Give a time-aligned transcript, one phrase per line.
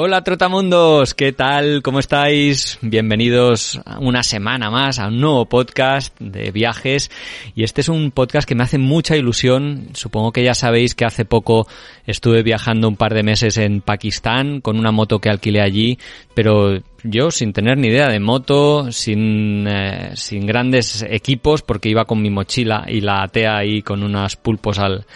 [0.00, 1.82] Hola Trotamundos, ¿qué tal?
[1.82, 2.78] ¿Cómo estáis?
[2.82, 7.10] Bienvenidos una semana más a un nuevo podcast de viajes
[7.56, 9.88] y este es un podcast que me hace mucha ilusión.
[9.94, 11.66] Supongo que ya sabéis que hace poco
[12.06, 15.98] estuve viajando un par de meses en Pakistán con una moto que alquilé allí,
[16.32, 22.04] pero yo sin tener ni idea de moto, sin, eh, sin grandes equipos porque iba
[22.04, 25.06] con mi mochila y la atea ahí con unos pulpos al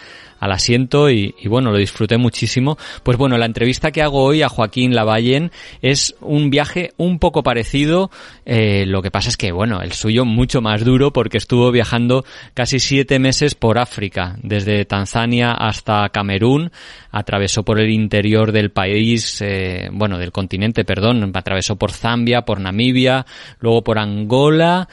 [0.43, 2.77] al asiento y, y, bueno, lo disfruté muchísimo.
[3.03, 7.43] Pues bueno, la entrevista que hago hoy a Joaquín Lavallen es un viaje un poco
[7.43, 8.11] parecido,
[8.45, 12.25] eh, lo que pasa es que bueno, el suyo mucho más duro porque estuvo viajando
[12.53, 16.71] casi siete meses por África, desde Tanzania hasta Camerún,
[17.11, 22.59] atravesó por el interior del país, eh, bueno, del continente, perdón, atravesó por Zambia, por
[22.59, 23.25] Namibia,
[23.59, 24.89] luego por Angola,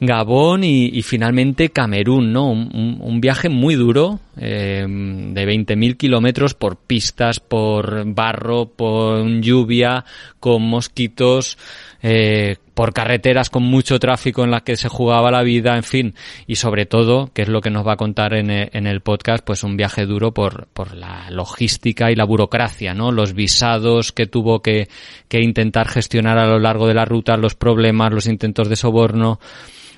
[0.00, 2.50] Gabón y, y finalmente Camerún, ¿no?
[2.50, 4.86] Un, un, viaje muy duro, eh,
[5.34, 10.04] de 20.000 kilómetros por pistas, por barro, por lluvia,
[10.40, 11.58] con mosquitos,
[12.02, 16.14] eh, por carreteras con mucho tráfico en las que se jugaba la vida, en fin,
[16.46, 19.44] y sobre todo, que es lo que nos va a contar en, en el podcast,
[19.44, 23.10] pues un viaje duro por, por la logística y la burocracia, ¿no?
[23.10, 24.88] Los visados que tuvo que,
[25.28, 29.40] que intentar gestionar a lo largo de la ruta, los problemas, los intentos de soborno,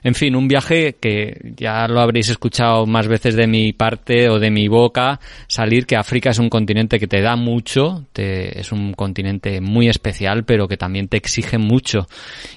[0.02, 4.38] en fin, un viaje que ya lo habréis escuchado más veces de mi parte o
[4.38, 8.72] de mi boca, salir que África es un continente que te da mucho, te, es
[8.72, 12.08] un continente muy especial, pero que también te exige mucho.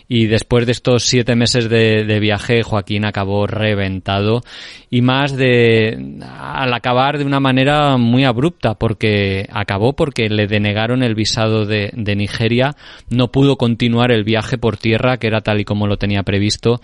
[0.07, 4.41] Y después de estos siete meses de, de viaje, Joaquín acabó reventado.
[4.89, 11.03] Y más de al acabar de una manera muy abrupta, porque acabó porque le denegaron
[11.03, 12.75] el visado de, de Nigeria,
[13.09, 16.79] no pudo continuar el viaje por tierra, que era tal y como lo tenía previsto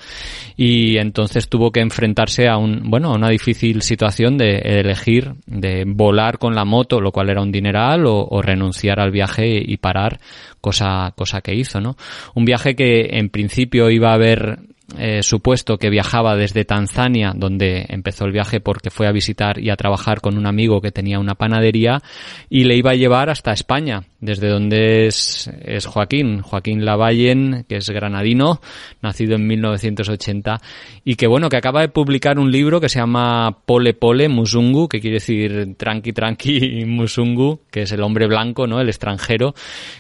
[0.62, 5.86] y entonces tuvo que enfrentarse a un bueno a una difícil situación de elegir de
[5.88, 9.78] volar con la moto lo cual era un dineral o, o renunciar al viaje y
[9.78, 10.20] parar
[10.60, 11.96] cosa cosa que hizo no
[12.36, 14.60] un viaje que en principio iba a haber
[14.98, 19.70] eh, supuesto que viajaba desde Tanzania, donde empezó el viaje porque fue a visitar y
[19.70, 22.02] a trabajar con un amigo que tenía una panadería,
[22.50, 27.78] y le iba a llevar hasta España, desde donde es, es Joaquín, Joaquín Lavallen, que
[27.78, 28.60] es granadino,
[29.02, 30.62] nacido en 1980,
[31.06, 34.90] y que bueno, que acaba de publicar un libro que se llama Pole Pole Musungu,
[34.90, 38.82] que quiere decir tranqui tranqui Musungu, que es el hombre blanco, ¿no?
[38.82, 39.54] El extranjero,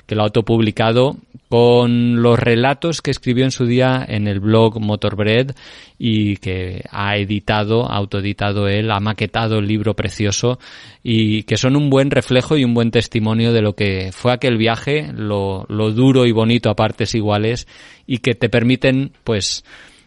[0.06, 1.18] que lo ha autopublicado
[1.50, 5.56] con los relatos que escribió en su día en el blog Motorbread
[5.98, 10.60] y que ha editado, autoeditado él, ha maquetado el libro precioso
[11.02, 14.58] y que son un buen reflejo y un buen testimonio de lo que fue aquel
[14.58, 17.68] viaje, lo, lo duro y bonito a partes iguales
[18.06, 19.64] y que te permiten pues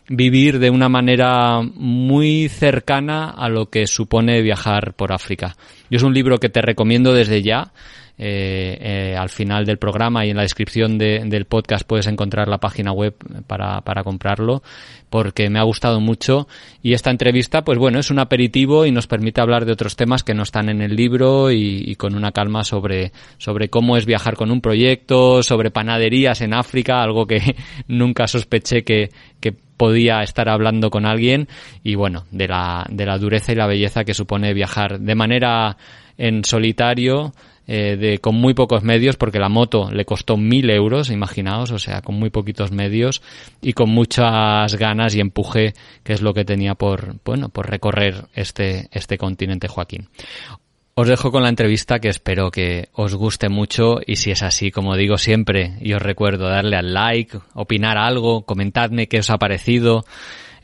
[0.08, 5.56] vivir de una manera muy cercana a lo que supone viajar por África.
[5.90, 7.72] Yo es un libro que te recomiendo desde ya.
[8.24, 12.46] Eh, eh, al final del programa y en la descripción de, del podcast puedes encontrar
[12.46, 13.16] la página web
[13.48, 14.62] para, comprarlo
[15.10, 16.46] porque me ha gustado mucho.
[16.84, 20.22] Y esta entrevista pues bueno es un aperitivo y nos permite hablar de otros temas
[20.22, 24.36] que no están en el libro y, con una calma sobre, sobre cómo es viajar
[24.36, 27.56] con un proyecto, sobre panaderías en África, algo que
[27.88, 29.10] nunca sospeché que,
[29.40, 31.48] que podía estar hablando con alguien.
[31.82, 35.76] Y bueno, de la, de la dureza y la belleza que supone viajar de manera
[36.16, 37.32] en solitario
[37.66, 41.78] eh, de, con muy pocos medios, porque la moto le costó mil euros, imaginaos, o
[41.78, 43.22] sea, con muy poquitos medios
[43.60, 48.26] y con muchas ganas y empuje, que es lo que tenía por, bueno, por recorrer
[48.34, 50.08] este, este continente Joaquín.
[50.94, 54.70] Os dejo con la entrevista que espero que os guste mucho y si es así,
[54.70, 59.38] como digo siempre, y os recuerdo darle al like, opinar algo, comentadme qué os ha
[59.38, 60.04] parecido,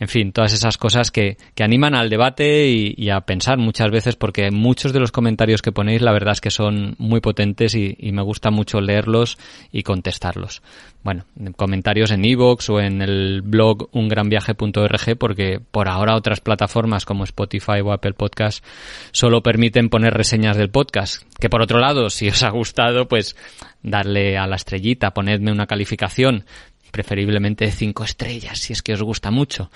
[0.00, 4.17] en fin, todas esas cosas que, que animan al debate y, a pensar muchas veces
[4.17, 7.97] porque muchos de los comentarios que ponéis la verdad es que son muy potentes y,
[7.99, 9.39] y me gusta mucho leerlos
[9.73, 10.62] y contestarlos.
[11.03, 11.25] Bueno,
[11.56, 17.81] comentarios en iVoox o en el blog ungranviaje.org porque por ahora otras plataformas como Spotify
[17.83, 18.65] o Apple Podcast
[19.11, 21.23] solo permiten poner reseñas del podcast.
[21.41, 23.37] Que por otro lado, si os ha gustado, pues
[23.83, 26.45] darle a la estrellita, ponedme una calificación
[26.90, 29.70] preferiblemente cinco estrellas, si es que os gusta mucho.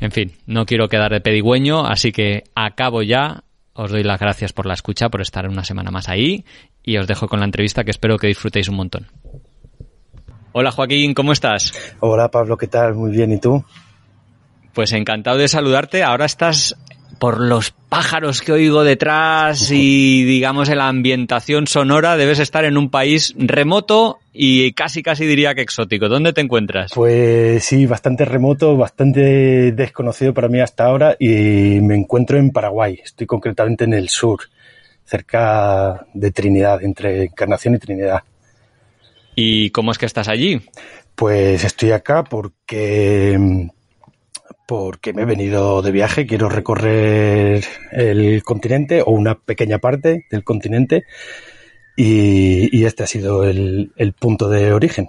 [0.00, 3.44] En fin, no quiero quedar de pedigüeño, así que acabo ya.
[3.74, 6.44] Os doy las gracias por la escucha, por estar una semana más ahí
[6.82, 9.06] y os dejo con la entrevista que espero que disfrutéis un montón.
[10.52, 11.72] Hola Joaquín, ¿cómo estás?
[12.00, 12.94] Hola Pablo, ¿qué tal?
[12.94, 13.62] Muy bien, ¿y tú?
[14.72, 16.02] Pues encantado de saludarte.
[16.02, 16.76] Ahora estás
[17.18, 22.76] por los pájaros que oigo detrás y digamos en la ambientación sonora, debes estar en
[22.76, 26.08] un país remoto y casi casi diría que exótico.
[26.08, 26.92] ¿Dónde te encuentras?
[26.94, 33.00] Pues sí, bastante remoto, bastante desconocido para mí hasta ahora y me encuentro en Paraguay.
[33.02, 34.40] Estoy concretamente en el sur,
[35.04, 38.22] cerca de Trinidad, entre Encarnación y Trinidad.
[39.34, 40.60] ¿Y cómo es que estás allí?
[41.14, 43.68] Pues estoy acá porque
[44.68, 50.44] porque me he venido de viaje, quiero recorrer el continente o una pequeña parte del
[50.44, 51.06] continente
[51.96, 55.08] y, este ha sido el, el, punto de origen.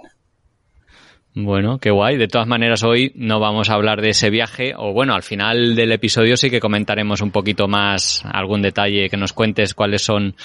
[1.34, 2.16] Bueno, qué guay.
[2.16, 5.76] De todas maneras, hoy no vamos a hablar de ese viaje, o bueno, al final
[5.76, 10.36] del episodio sí que comentaremos un poquito más, algún detalle, que nos cuentes cuáles son,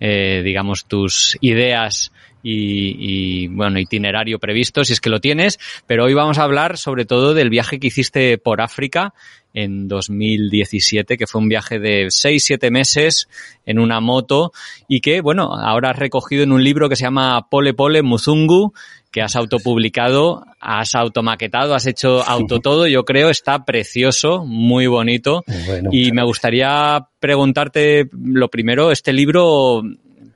[0.00, 2.10] eh, digamos, tus ideas
[2.48, 5.58] y, y, bueno, itinerario previsto, si es que lo tienes,
[5.88, 9.14] pero hoy vamos a hablar sobre todo del viaje que hiciste por África
[9.52, 13.28] en 2017, que fue un viaje de 6-7 meses
[13.64, 14.52] en una moto
[14.86, 18.74] y que, bueno, ahora has recogido en un libro que se llama Pole Pole Muzungu,
[19.10, 25.42] que has autopublicado, has automaquetado, has hecho auto todo, yo creo, está precioso, muy bonito.
[25.66, 29.82] Bueno, y me gustaría preguntarte lo primero, este libro,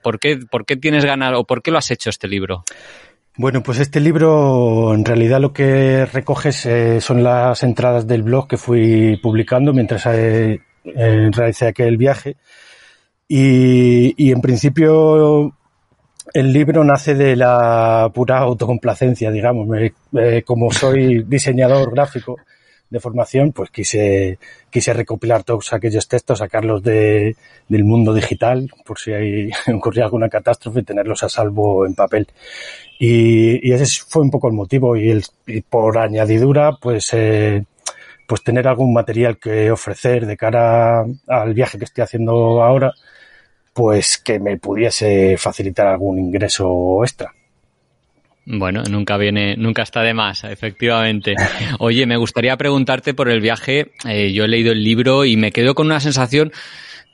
[0.02, 2.64] ¿por qué, ¿por qué tienes ganas o por qué lo has hecho este libro?
[3.36, 8.48] Bueno, pues este libro en realidad lo que recoges eh, son las entradas del blog
[8.48, 12.36] que fui publicando mientras eh, eh, realicé aquel viaje.
[13.28, 15.54] Y, en principio
[16.32, 19.68] el libro nace de la pura autocomplacencia, digamos.
[19.78, 22.36] Eh, como soy diseñador gráfico
[22.90, 24.38] de formación, pues quise,
[24.68, 27.36] quise recopilar todos aquellos textos, sacarlos de,
[27.68, 32.26] del mundo digital, por si hay, ocurría alguna catástrofe, tenerlos a salvo en papel.
[32.98, 34.96] Y, y, ese fue un poco el motivo.
[34.96, 37.64] Y, el, y por añadidura, pues, eh,
[38.26, 42.92] pues tener algún material que ofrecer de cara al viaje que estoy haciendo ahora,
[43.72, 47.32] pues que me pudiese facilitar algún ingreso extra.
[48.46, 51.34] Bueno, nunca viene, nunca está de más, efectivamente.
[51.78, 53.92] Oye, me gustaría preguntarte por el viaje.
[54.08, 56.52] Eh, yo he leído el libro y me quedo con una sensación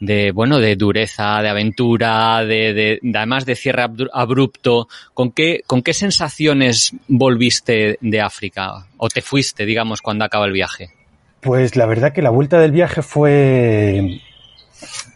[0.01, 4.89] de, bueno, de dureza, de aventura, de, de, de además de cierre abrupto.
[5.15, 8.87] ¿Con qué, ¿Con qué sensaciones volviste de África?
[8.97, 10.91] ¿O te fuiste, digamos, cuando acaba el viaje?
[11.41, 14.21] Pues la verdad que la vuelta del viaje fue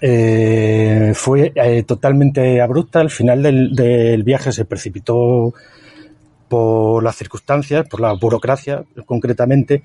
[0.01, 3.01] eh, fue eh, totalmente abrupta.
[3.01, 5.53] Al final del, del, viaje se precipitó
[6.51, 9.85] por las circunstancias, por la burocracia concretamente.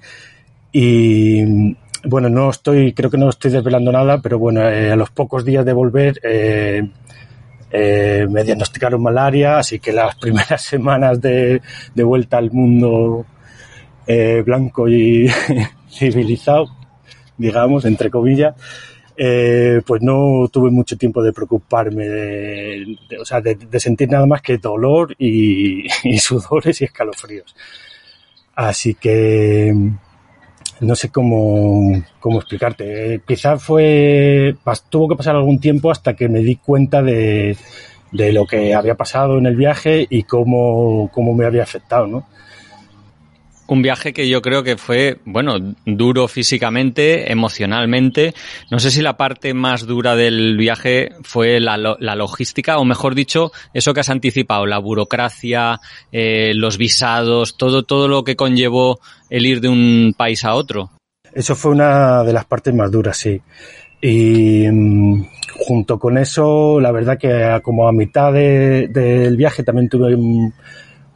[0.72, 5.12] Y bueno, no estoy, creo que no estoy desvelando nada, pero bueno, eh, a los
[5.12, 6.90] pocos días de volver eh,
[7.70, 11.62] eh, me diagnosticaron malaria, así que las primeras semanas de,
[11.94, 13.26] de vuelta al mundo
[14.44, 15.28] blanco y
[15.90, 16.68] civilizado,
[17.38, 18.56] digamos, entre comillas,
[19.18, 24.42] eh, pues no tuve mucho tiempo de preocuparme, de, o sea, de, sentir nada más
[24.42, 25.88] que dolor y,
[26.20, 27.56] sudores y escalofríos.
[28.56, 29.74] Así que
[30.82, 33.16] no sé cómo, cómo explicarte.
[33.16, 34.56] Eh, quizás fue,
[34.90, 37.58] tuvo que pasar algún tiempo hasta que me di cuenta de,
[38.12, 42.28] de lo que había pasado en el viaje y cómo, cómo me había afectado, ¿no?
[43.68, 48.36] Un viaje que yo creo que fue, bueno, duro físicamente, emocionalmente.
[48.70, 53.16] No sé si la parte más dura del viaje fue la, la logística, o mejor
[53.16, 55.80] dicho, eso que has anticipado, la burocracia,
[56.12, 59.00] eh, los visados, todo, todo lo que conllevó
[59.32, 60.92] el ir de un país a otro.
[61.34, 63.42] Eso fue una de las partes más duras, sí.
[64.00, 65.26] Y mmm,
[65.58, 70.54] junto con eso, la verdad que como a mitad de, del viaje también tuve un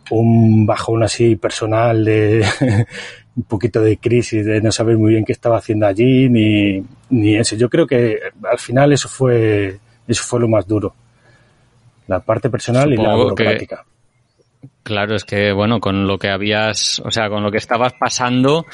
[0.10, 2.46] un bajón así personal de
[3.36, 7.38] un poquito de crisis, de no saber muy bien qué estaba haciendo allí, ni, ni
[7.38, 7.56] eso.
[7.56, 10.94] Yo creo que al final eso fue, eso fue lo más duro.
[12.08, 13.86] La parte personal Supongo y la burocrática.
[14.62, 14.68] Que...
[14.90, 18.66] Claro, es que bueno, con lo que habías, o sea, con lo que estabas pasando,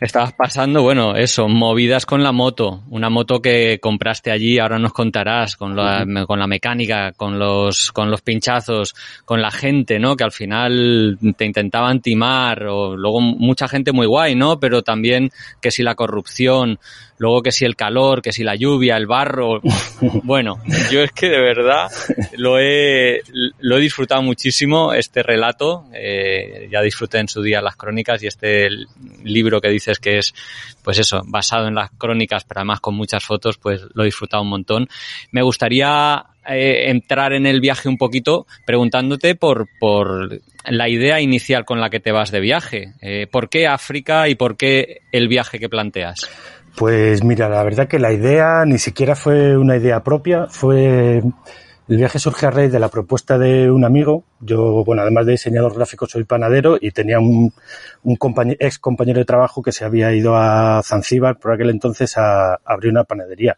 [0.00, 4.94] estabas pasando, bueno, eso, movidas con la moto, una moto que compraste allí, ahora nos
[4.94, 8.94] contarás, con la, con la mecánica, con los, con los pinchazos,
[9.26, 10.16] con la gente, ¿no?
[10.16, 14.58] Que al final te intentaban timar, o luego mucha gente muy guay, ¿no?
[14.58, 16.78] Pero también que si la corrupción,
[17.20, 19.60] luego que si el calor, que si la lluvia, el barro.
[20.22, 20.58] Bueno,
[20.90, 21.90] yo es que de verdad
[22.38, 23.20] lo he,
[23.58, 25.49] lo he disfrutado muchísimo este relato.
[25.92, 28.68] Eh, ya disfruté en su día las crónicas y este
[29.24, 30.34] libro que dices que es,
[30.82, 34.42] pues eso, basado en las crónicas, pero además con muchas fotos, pues lo he disfrutado
[34.42, 34.88] un montón.
[35.30, 41.64] Me gustaría eh, entrar en el viaje un poquito preguntándote por, por la idea inicial
[41.64, 42.94] con la que te vas de viaje.
[43.00, 46.28] Eh, ¿Por qué África y por qué el viaje que planteas?
[46.76, 51.20] Pues mira, la verdad que la idea ni siquiera fue una idea propia, fue
[51.90, 54.22] el viaje surge a raíz de la propuesta de un amigo.
[54.38, 57.52] Yo, bueno, además de diseñador gráfico, soy panadero y tenía un,
[58.60, 62.92] ex compañero de trabajo que se había ido a Zanzíbar por aquel entonces a, abrir
[62.92, 63.56] una panadería.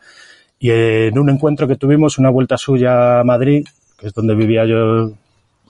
[0.58, 3.66] Y en un encuentro que tuvimos, una vuelta suya a Madrid,
[3.98, 5.12] que es donde vivía yo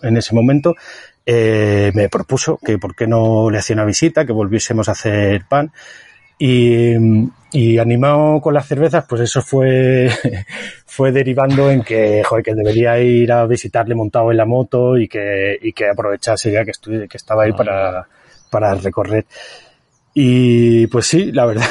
[0.00, 0.76] en ese momento,
[1.26, 5.46] eh, me propuso que por qué no le hacía una visita, que volviésemos a hacer
[5.48, 5.72] pan.
[6.38, 10.10] Y, animado con las cervezas, pues eso fue,
[10.92, 15.08] fue derivando en que, joder, que debería ir a visitarle montado en la moto y
[15.08, 18.06] que, y que aprovechase ya que, estuve, que estaba ahí para,
[18.50, 19.24] para recorrer.
[20.12, 21.64] Y pues sí, la verdad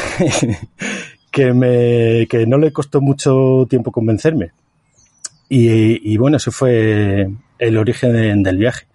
[1.31, 4.53] que me, que no le costó mucho tiempo convencerme.
[5.47, 8.87] Y, y bueno, eso fue el origen del viaje.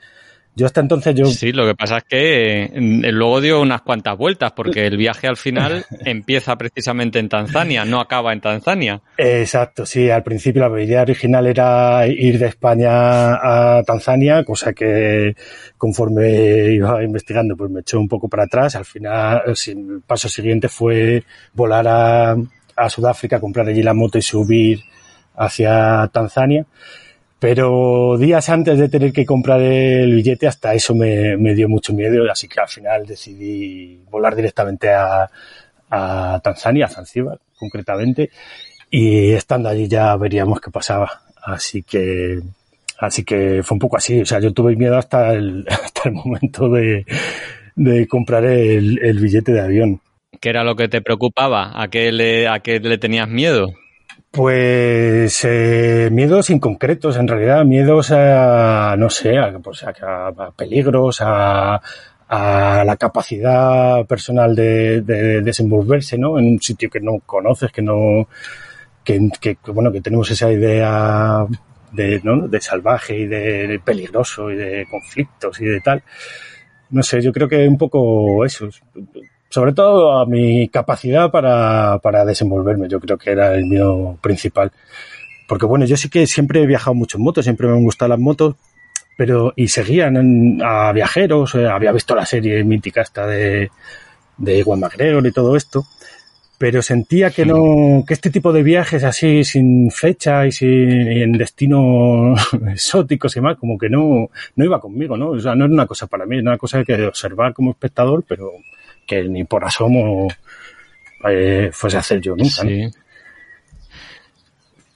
[0.57, 1.27] Yo hasta entonces yo...
[1.27, 5.29] Sí, lo que pasa es que eh, luego dio unas cuantas vueltas porque el viaje
[5.29, 9.03] al final empieza precisamente en Tanzania, no acaba en Tanzania.
[9.19, 15.37] Exacto, sí, al principio la idea original era ir de España a Tanzania, cosa que
[15.77, 18.77] conforme iba investigando pues me echó un poco para atrás.
[18.77, 21.23] Al final el paso siguiente fue
[21.53, 22.37] volar a,
[22.77, 24.81] a Sudáfrica, comprar allí la moto y subir
[25.37, 26.65] hacia Tanzania.
[27.39, 32.31] Pero días antes de tener que comprar el billete, hasta eso me, dio mucho miedo,
[32.31, 35.31] así que al final decidí volar directamente a,
[36.43, 38.31] Tanzania, a Zanzíbar concretamente,
[38.91, 41.23] y estando allí ya veríamos qué pasaba.
[41.43, 42.41] Así que,
[42.99, 46.15] así que fue un poco así, o sea, yo tuve miedo hasta el, hasta el
[46.15, 47.05] momento de,
[48.09, 50.01] comprar el, billete de avión.
[50.41, 51.81] ¿Qué era lo que te preocupaba?
[51.81, 53.69] ¿A qué a qué le tenías miedo?
[54.37, 61.81] Pues eh, miedos inconcretos, en realidad, miedos a, no sé, a, pues a, peligros, a,
[62.29, 66.39] a, la capacidad personal de, de, desenvolverse, ¿no?
[66.39, 68.29] En un sitio que no conoces, que no,
[69.03, 71.47] que, que bueno, que tenemos esa idea
[71.93, 72.47] de, ¿no?
[72.47, 76.03] de salvaje y de peligroso y de conflictos y de tal.
[76.91, 78.69] No sé, yo creo que un poco eso
[79.57, 84.71] sobre todo a mi capacidad para, para desenvolverme, yo creo que era el mío principal.
[85.49, 88.11] Porque bueno, yo sí que siempre he viajado mucho en moto, siempre me han gustado
[88.11, 88.57] las motos,
[89.17, 93.71] pero y seguían a viajeros, eh, había visto la serie mítica esta de,
[94.37, 95.87] de Juan McGregor y todo esto,
[96.59, 101.23] pero sentía que no, que este tipo de viajes así sin fecha y sin y
[101.23, 105.31] en destinos exóticos y más, como que no, no iba conmigo, ¿no?
[105.31, 108.23] O sea, no era una cosa para mí, era una cosa que observar como espectador,
[108.29, 108.53] pero
[109.07, 110.29] que ni por asomo
[111.29, 112.63] eh, fuese a hacer yo nunca.
[112.63, 112.91] Sí.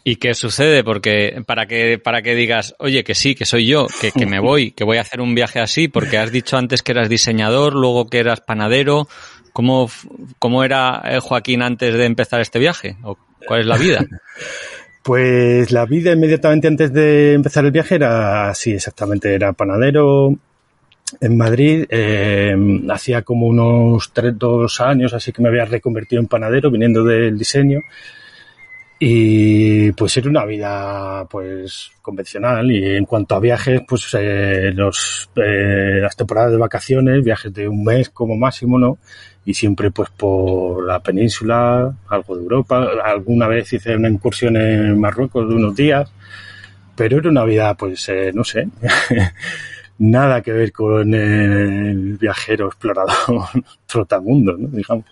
[0.02, 0.82] ¿Y qué sucede?
[0.82, 4.40] Porque para que, para que digas, oye, que sí, que soy yo, que, que, me
[4.40, 7.74] voy, que voy a hacer un viaje así, porque has dicho antes que eras diseñador,
[7.74, 9.08] luego que eras panadero.
[9.52, 9.90] ¿Cómo,
[10.38, 12.96] cómo era eh, Joaquín antes de empezar este viaje?
[13.02, 14.04] ¿O cuál es la vida?
[15.02, 20.34] Pues la vida inmediatamente antes de empezar el viaje era así, exactamente, era panadero,
[21.20, 21.86] en Madrid.
[21.88, 22.54] Eh,
[22.90, 27.38] hacía como unos tres, dos años así que me había reconvertido en panadero viniendo del
[27.38, 27.80] diseño.
[29.02, 35.30] Y pues era una vida pues convencional y en cuanto a viajes pues eh, los,
[35.36, 38.98] eh, las temporadas de vacaciones, viajes de un mes como máximo, ¿no?
[39.46, 45.00] Y siempre pues por la península, algo de Europa, alguna vez hice una incursión en
[45.00, 46.12] Marruecos de unos días,
[46.94, 48.68] pero era una vida pues eh, no sé,
[50.00, 53.14] nada que ver con el viajero explorador
[53.86, 54.68] trotamundo, ¿no?
[54.68, 55.04] digamos.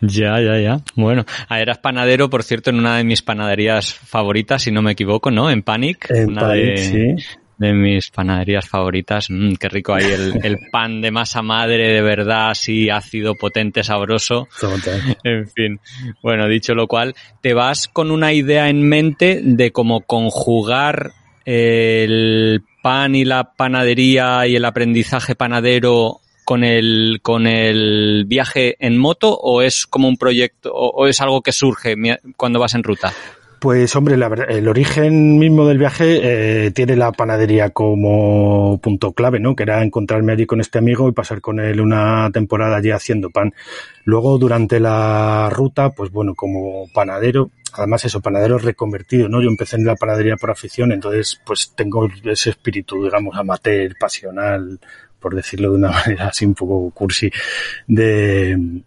[0.00, 0.80] Ya, ya, ya.
[0.94, 4.92] Bueno, ah, eras panadero, por cierto, en una de mis panaderías favoritas, si no me
[4.92, 5.50] equivoco, ¿no?
[5.50, 6.08] En Panic.
[6.10, 7.24] En una Panic, de, sí.
[7.58, 9.28] de mis panaderías favoritas.
[9.28, 13.82] Mm, qué rico ahí el, el, pan de masa madre, de verdad, así ácido, potente,
[13.82, 14.46] sabroso.
[15.24, 15.80] En fin.
[16.22, 21.10] Bueno, dicho lo cual, te vas con una idea en mente de cómo conjugar
[21.44, 28.98] el pan y la panadería y el aprendizaje panadero con el, con el viaje en
[28.98, 31.94] moto o es como un proyecto o, es algo que surge
[32.36, 33.12] cuando vas en ruta?
[33.60, 39.38] Pues hombre, la el origen mismo del viaje eh, tiene la panadería como punto clave,
[39.38, 39.54] ¿no?
[39.54, 43.28] Que era encontrarme allí con este amigo y pasar con él una temporada allí haciendo
[43.28, 43.52] pan.
[44.04, 49.42] Luego, durante la ruta, pues bueno, como panadero, además eso, panadero reconvertido, ¿no?
[49.42, 54.78] Yo empecé en la panadería por afición, entonces pues tengo ese espíritu, digamos, amateur, pasional,
[55.18, 57.30] por decirlo de una manera así un poco cursi,
[57.86, 58.82] de,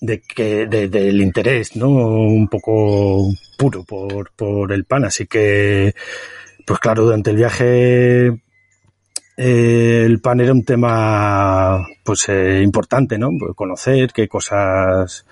[0.00, 1.88] de que de- del interés, ¿no?
[1.90, 5.04] Un poco puro por, por el pan.
[5.04, 5.94] Así que,
[6.66, 8.26] pues claro, durante el viaje
[9.36, 13.30] eh, el pan era un tema pues eh, importante, ¿no?
[13.38, 15.26] Pues conocer qué cosas,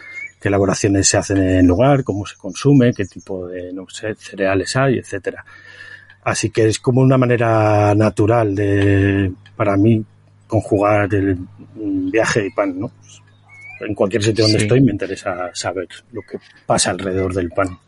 [0.44, 4.14] qué elaboraciones se hacen en el lugar, cómo se consume, qué tipo de, no sé,
[4.14, 5.42] cereales hay, etcétera.
[6.22, 10.04] Así que es como una manera natural de, para mí,
[10.46, 12.92] conjugar el mm, viaje y pan, ¿no?
[13.80, 14.64] En cualquier sitio donde Sí.
[14.66, 16.36] estoy me interesa saber lo que
[16.66, 17.78] pasa alrededor del pan.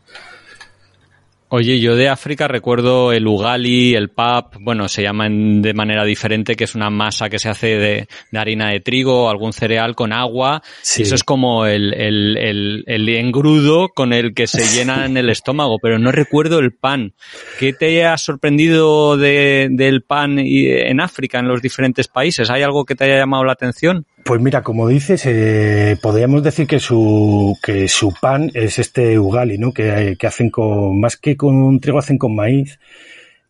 [1.49, 6.55] Oye, yo de África recuerdo el ugali, el pap, bueno, se llaman de manera diferente,
[6.55, 9.95] que es una masa que se hace de, de harina de trigo o algún cereal
[9.95, 10.61] con agua.
[10.81, 11.01] Sí.
[11.01, 15.15] Y eso es como el, el, el, el engrudo con el que se llena en
[15.15, 17.13] el estómago, pero no recuerdo el pan.
[17.59, 22.49] ¿Qué te ha sorprendido de, del pan y- en África, en los diferentes países?
[22.49, 24.05] ¿Hay algo que te haya llamado la atención?
[24.27, 29.57] Pues mira, como dices, eh, podríamos decir que su, que su pan es este ugali,
[29.57, 29.71] ¿no?
[29.71, 32.77] Que, que hacen con, más que con trigo, hacen con maíz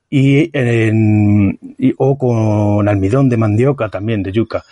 [0.09, 4.63] y, en, y- o con almidón de mandioca también, de yuca.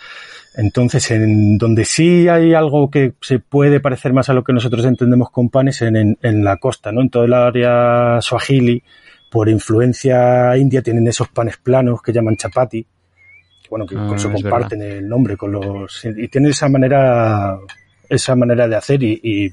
[0.56, 4.84] Entonces, en donde sí hay algo que se puede parecer más a lo que nosotros
[4.86, 7.00] entendemos con pan es en, en, en la costa, ¿no?
[7.02, 8.82] En todo el área swahili,
[9.30, 12.86] por influencia india, tienen esos panes planos que llaman chapati,
[13.68, 17.58] bueno, que Ah, con eso comparten el nombre con los y tienen esa manera
[18.08, 19.52] esa manera de hacer y, y,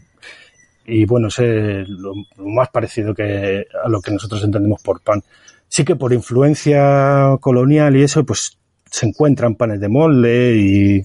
[0.85, 5.01] y, bueno es eh, lo, lo más parecido que a lo que nosotros entendemos por
[5.01, 5.23] pan.
[5.67, 11.03] Sí que por influencia colonial y eso pues se encuentran panes de molde y,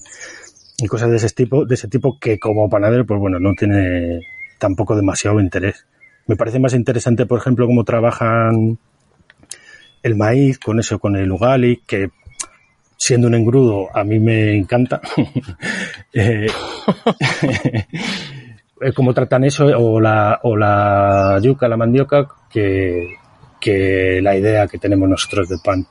[0.77, 4.21] y cosas de ese tipo de ese tipo que como panadero pues bueno no tiene
[4.59, 5.85] tampoco demasiado interés.
[6.27, 8.77] Me parece más interesante por ejemplo cómo trabajan
[10.03, 12.11] el maíz con eso con el ugali que
[12.99, 14.99] siendo un engrudo, a mí me encanta.
[16.13, 16.47] eh,
[18.81, 23.15] eh, cómo tratan eso, o la, o la yuca, la mandioca, que,
[23.59, 25.87] que la idea que tenemos nosotros del pan.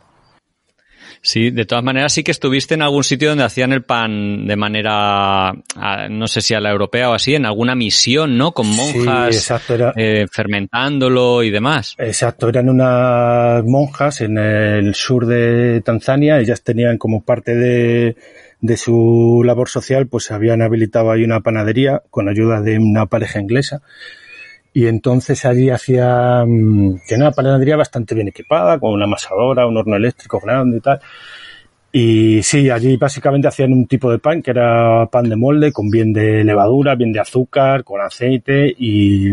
[1.21, 4.57] Sí, de todas maneras sí que estuviste en algún sitio donde hacían el pan de
[4.57, 8.53] manera, ah, no sé si a la europea o así, en alguna misión, ¿no?
[8.53, 11.95] Con Sí, monjas exacto, era, eh, fermentándolo y demás.
[11.99, 18.17] exacto, eran unas monjas en el sur de Tanzania, ellas tenían como parte de,
[18.61, 23.41] de su labor social, pues habían habilitado ahí una panadería con ayuda de una pareja
[23.41, 23.83] inglesa.
[24.73, 29.77] Y entonces allí hacía, mm, tenía una panadería bastante bien equipada, con una amasadora, un
[29.77, 31.01] horno eléctrico grande y tal.
[31.91, 35.91] Y sí, allí básicamente hacían un tipo de pan que era pan de molde, con
[35.91, 39.33] bien de levadura, bien de azúcar, con aceite y,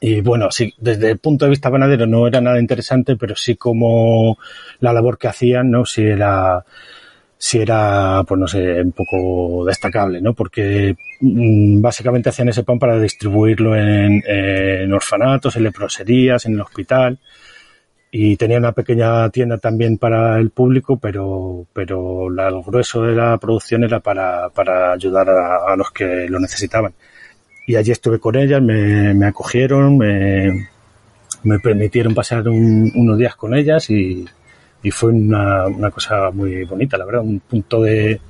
[0.00, 3.56] y bueno, sí, desde el punto de vista panadero no era nada interesante, pero sí
[3.56, 4.38] como
[4.80, 5.86] la labor que hacían, ¿no?
[5.86, 6.64] Sí era,
[7.38, 10.34] sí era, pues no sé, un poco destacable, ¿no?
[10.34, 14.22] Porque mm, básicamente hacían ese pan para distribuirlo en,
[14.92, 17.18] orfanatos, en leproserías, en el hospital.
[18.10, 23.14] Y tenía una pequeña tienda también para el público, pero, pero la- el grueso de
[23.14, 26.94] la producción era para, para ayudar a, a los que lo necesitaban.
[27.66, 30.68] Y allí estuve con ellas, me, me acogieron, me,
[31.44, 34.26] me permitieron pasar un- unos días con ellas y,
[34.86, 38.20] y fue una, una cosa muy bonita, la verdad, un punto de,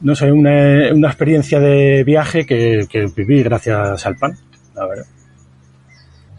[0.00, 4.32] no sé, una, una experiencia de viaje que, que viví gracias al pan,
[4.74, 5.04] la verdad.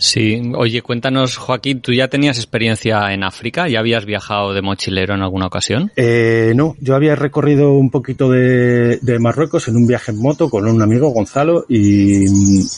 [0.03, 3.69] Sí, oye, cuéntanos, Joaquín, ¿tú ya tenías experiencia en África?
[3.69, 5.93] ¿Ya habías viajado de mochilero en alguna ocasión?
[5.95, 10.49] Eh, no, yo había recorrido un poquito de, de Marruecos en un viaje en moto
[10.49, 12.25] con un amigo, Gonzalo, y,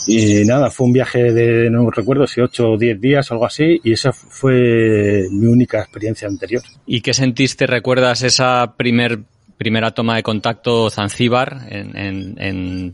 [0.05, 3.81] y nada, fue un viaje de, no recuerdo si 8 o 10 días algo así,
[3.83, 6.61] y esa fue mi única experiencia anterior.
[6.85, 7.65] ¿Y qué sentiste?
[7.65, 9.21] ¿Recuerdas esa primer,
[9.57, 12.93] primera toma de contacto Zanzíbar en, en, en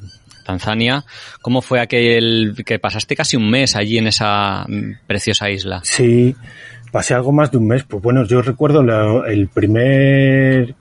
[0.52, 1.04] Tanzania?
[1.42, 5.82] ¿Cómo fue aquel que pasaste casi un mes allí en esa mm, preciosa isla?
[5.84, 6.36] Sí,
[6.92, 7.84] pasé algo más de un mes.
[7.84, 10.76] Pues bueno, yo recuerdo la- el primer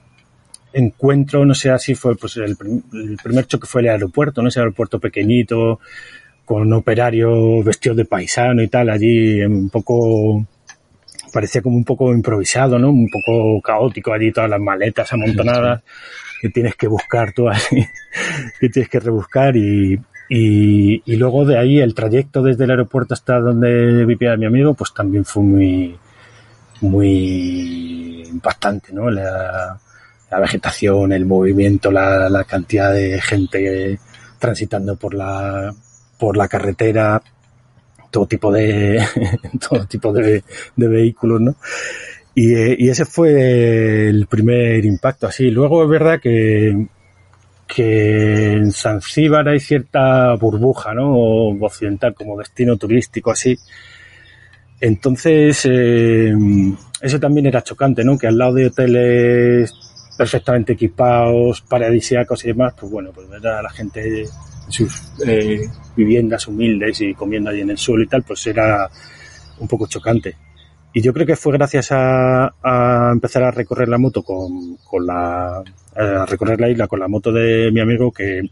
[0.72, 2.56] encuentro, no sé así fue, pues el,
[2.92, 4.48] el primer choque fue el aeropuerto, ¿no?
[4.48, 5.80] Ese aeropuerto pequeñito,
[6.44, 10.46] con un operario vestido de paisano y tal, allí un poco
[11.32, 12.90] parecía como un poco improvisado, ¿no?
[12.90, 15.82] Un poco caótico allí, todas las maletas amontonadas
[16.40, 17.60] que tienes que buscar tú ahí,
[18.60, 23.12] que tienes que rebuscar y, y, y, luego de ahí el trayecto desde el aeropuerto
[23.12, 25.98] hasta donde vivía mi amigo, pues también fue muy,
[26.80, 29.10] muy impactante, ¿no?
[29.10, 29.78] La,
[30.30, 33.98] la vegetación, el movimiento, la, la, cantidad de gente
[34.38, 35.74] transitando por la,
[36.18, 37.20] por la carretera,
[38.10, 39.04] todo tipo de,
[39.68, 40.42] todo tipo de,
[40.74, 41.56] de vehículos, ¿no?
[42.34, 45.50] Y, y, ese fue el primer impacto así.
[45.50, 46.86] Luego es verdad que,
[47.66, 51.12] que en Zanzíbar hay cierta burbuja, ¿no?
[51.60, 53.58] Occidental como destino turístico así.
[54.80, 56.32] Entonces, eh,
[57.00, 58.16] eso también era chocante, ¿no?
[58.16, 59.72] Que al lado de hoteles
[60.16, 65.68] perfectamente equipados, paradisíacos y demás, pues bueno, pues ver a la gente en sus eh,
[65.96, 68.90] viviendas humildes y comiendo ahí en el suelo y tal, pues era
[69.58, 70.36] un poco chocante.
[70.92, 72.52] Y yo creo que fue gracias a,
[73.12, 75.62] empezar a recorrer la moto con, la,
[75.94, 78.42] a recorrer la isla con la moto de mi amigo que,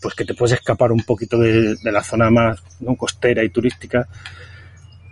[0.00, 2.62] pues que te puedes escapar un poquito de, la zona más
[2.96, 4.08] costera y turística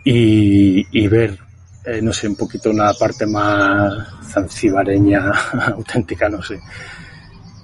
[0.05, 1.39] y, ver,
[1.85, 5.31] eh, no sé, un poquito una parte más zanzibareña,
[5.77, 6.59] auténtica, no sé.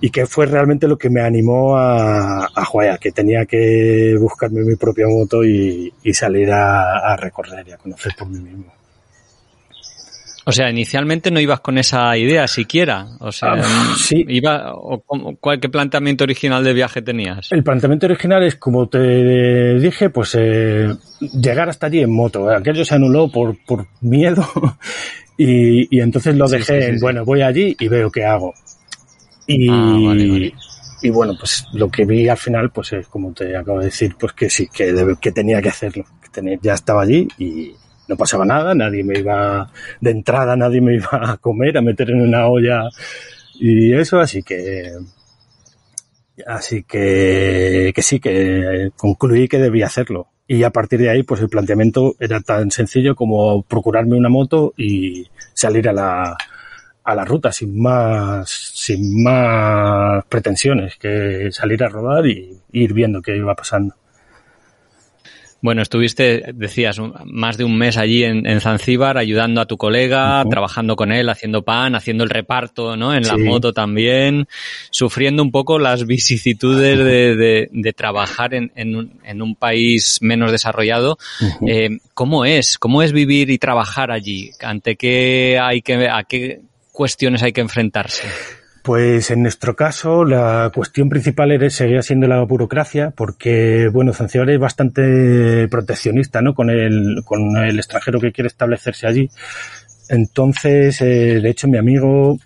[0.01, 4.77] Y que fue realmente lo que me animó a, a que tenía que buscarme mi
[4.77, 8.78] propia moto y, y salir a, a recorrer y a conocer por mí mismo.
[10.49, 13.07] O sea, inicialmente no ibas con esa idea siquiera.
[13.21, 14.25] O sea, Ah, sí.
[14.29, 15.03] iba, o,
[15.39, 17.53] ¿cuál qué planteamiento original de viaje tenías?
[17.53, 20.89] El planteamiento original es, como te dije, pues eh,
[21.21, 22.49] llegar hasta allí en moto.
[22.49, 24.43] Aquello se anuló por, por miedo
[25.37, 28.55] y, y entonces lo dejé sí, sí, en, bueno, voy allí y veo qué hago.
[29.47, 30.53] Y, Ah, vale, vale.
[31.03, 34.15] y bueno, pues lo que vi al final, pues es como te acabo de decir,
[34.19, 36.05] pues que sí, que, que tenía que hacerlo.
[36.23, 37.73] Que tenía- ya estaba allí y
[38.09, 42.11] no pasaba nada, nadie me iba, de entrada nadie me iba a comer, a meter
[42.11, 42.89] en una olla
[43.61, 44.93] y eso, así que
[46.47, 50.29] Así que, que sí, que concluí que debía hacerlo.
[50.47, 54.73] Y a partir de ahí, pues el planteamiento era tan sencillo como procurarme una moto
[54.77, 56.37] y salir a la,
[57.05, 63.21] a la ruta sin más, sin más pretensiones que salir a rodar y ir viendo
[63.21, 63.95] qué iba pasando.
[65.61, 70.45] Bueno, estuviste, decías, más de un mes allí en, en Zanzíbar ayudando a tu colega,
[70.49, 73.13] trabajando con él, haciendo pan, haciendo el reparto, ¿no?
[73.13, 74.47] En la moto también,
[74.91, 80.19] sufriendo un poco las vicisitudes de, de- de trabajar en, en un, en un país
[80.21, 81.19] menos desarrollado.
[81.67, 82.79] Eh, ¿Cómo es?
[82.79, 84.53] ¿Cómo es vivir y trabajar allí?
[84.61, 86.61] ¿Ante qué hay que, a qué
[86.93, 88.29] cuestiones hay que enfrentarse?
[88.89, 94.49] Pues en nuestro caso la cuestión principal era, seguía siendo la burocracia porque, bueno, Zanzibar
[94.49, 96.55] es bastante proteccionista, ¿no?
[96.55, 99.29] Con el, con el extranjero que quiere establecerse allí.
[100.09, 102.39] Entonces, eh, de hecho, mi amigo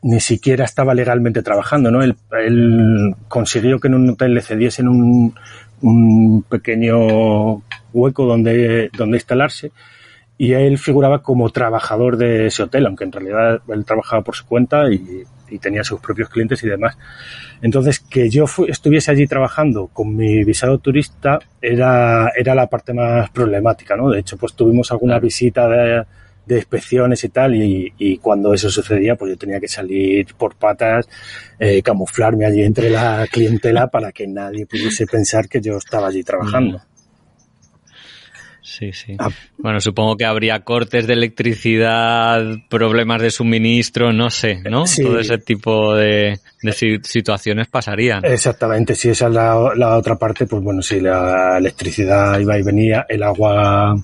[0.00, 2.02] ni siquiera estaba legalmente trabajando, ¿no?
[2.02, 5.34] Él, él consiguió que en un hotel le cediesen un,
[5.82, 7.56] un pequeño
[7.92, 9.70] hueco donde, donde instalarse
[10.38, 14.46] y él figuraba como trabajador de ese hotel, aunque en realidad él trabajaba por su
[14.46, 16.96] cuenta y, y tenía sus propios clientes y demás.
[17.62, 23.30] Entonces, que yo estuviese allí trabajando con mi visado turista era, era la parte más
[23.30, 24.10] problemática, ¿no?
[24.10, 26.04] De hecho, pues tuvimos alguna visita de,
[26.46, 30.56] de inspecciones y tal, y, y cuando eso sucedía, pues yo tenía que salir por
[30.56, 31.08] patas,
[31.58, 36.22] eh, camuflarme allí entre la clientela para que nadie pudiese pensar que yo estaba allí
[36.22, 36.80] trabajando.
[38.70, 39.16] Sí, sí.
[39.18, 39.30] Ah.
[39.56, 44.86] Bueno, supongo que habría cortes de electricidad, problemas de suministro, no sé, ¿no?
[44.86, 45.02] Sí.
[45.02, 48.24] Todo ese tipo de, de si- situaciones pasarían.
[48.26, 52.62] Exactamente, si esa es la, la otra parte, pues bueno, sí, la electricidad iba y
[52.62, 53.96] venía, el agua,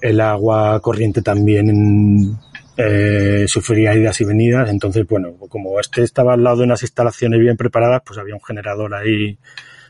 [0.00, 2.38] el agua corriente también
[2.76, 7.40] eh, sufría idas y venidas, entonces bueno, como este estaba al lado de unas instalaciones
[7.40, 9.36] bien preparadas, pues había un generador ahí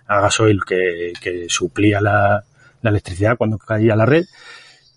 [0.07, 2.43] a gasoil que, que suplía la,
[2.83, 4.25] la electricidad cuando caía la red.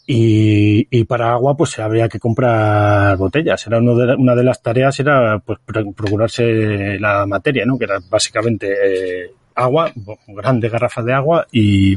[0.07, 3.65] Y, y para agua, pues habría que comprar botellas.
[3.67, 7.77] Era uno de una de las tareas, era pues pro- procurarse la materia, ¿no?
[7.77, 9.91] Que era básicamente eh, agua,
[10.27, 11.95] grandes garrafas de agua y,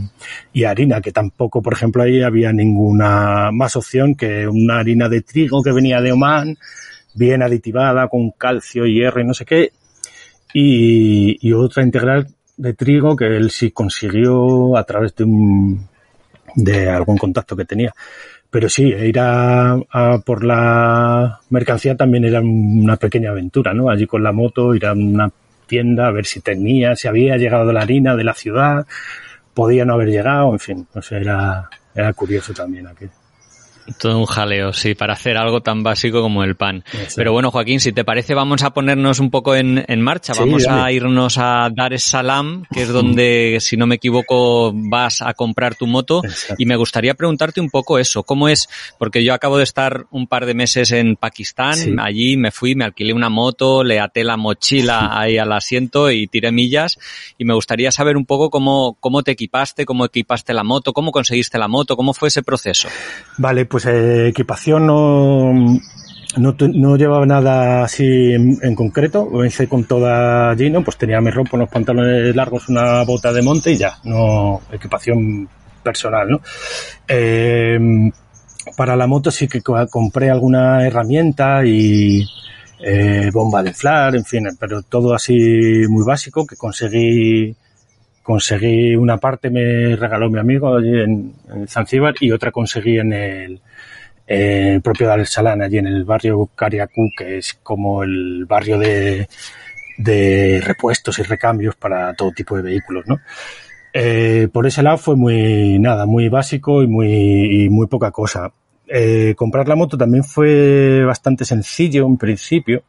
[0.53, 5.23] y harina, que tampoco, por ejemplo, ahí había ninguna más opción que una harina de
[5.23, 6.57] trigo que venía de Oman,
[7.15, 9.73] bien aditivada con calcio, hierro y no sé qué,
[10.53, 15.89] y, y otra integral de trigo que él sí consiguió a través de un
[16.57, 17.93] de algún contacto que tenía.
[18.51, 23.91] Pero sí, ir a, a por la mercancía también era una pequeña aventura, ¿no?
[23.91, 25.31] Allí con la moto, ir a una
[25.67, 28.87] tienda a ver si tenía, si había llegado la harina de la ciudad,
[29.55, 33.07] podía no haber llegado, en fin, no sé, era, era curioso también aquí.
[33.99, 36.85] Todo un jaleo, sí, para hacer algo tan básico como el pan.
[37.17, 40.35] Pero bueno, Joaquín, si te parece, vamos a ponernos un poco en, en marcha.
[40.35, 44.73] Sí, vamos a irnos a Dar es Salaam, que es donde, si no me equivoco,
[44.75, 46.23] vas a comprar tu moto.
[46.25, 46.57] Exacto.
[46.59, 48.23] Y me gustaría preguntarte un poco eso.
[48.23, 48.69] ¿Cómo es?
[48.99, 51.99] Porque yo acabo de estar un par de meses en Pakistán.
[51.99, 56.27] Allí me fui, me alquilé una moto, le até la mochila ahí al asiento y
[56.27, 56.99] tiré millas.
[57.39, 61.13] Y me gustaría saber un poco cómo, cómo te equipaste, cómo equipaste la moto, cómo
[61.13, 62.89] conseguiste la moto, cómo fue ese proceso.
[63.39, 65.53] Vale, pues eh, equipación no,
[66.37, 70.71] no, llevaba nada así en, en concreto, hice con toda allí.
[70.85, 75.49] Pues tenía mi ropa, unos pantalones largos, una bota de monte y ya, no equipación
[75.83, 76.41] personal, ¿no?
[77.09, 77.81] Eh,
[78.77, 82.25] para la moto sí que co- compré alguna herramienta y
[82.79, 87.57] eh, bomba de inflar, en fin, pero todo así muy básico que conseguí
[88.25, 93.13] conseguí una parte me regaló mi amigo allí en, en Zanzíbar y otra conseguí en
[93.13, 93.61] el,
[94.27, 99.29] el propio Dar Salán, allí en el barrio Cariacú, que es como el barrio de,
[99.99, 103.21] de repuestos y recambios para todo tipo de vehículos, ¿no?
[103.93, 108.51] Eh, por ese lado fue muy, nada, muy básico y muy, muy poca cosa.
[108.89, 112.85] Eh, comprar la moto también fue bastante sencillo en principio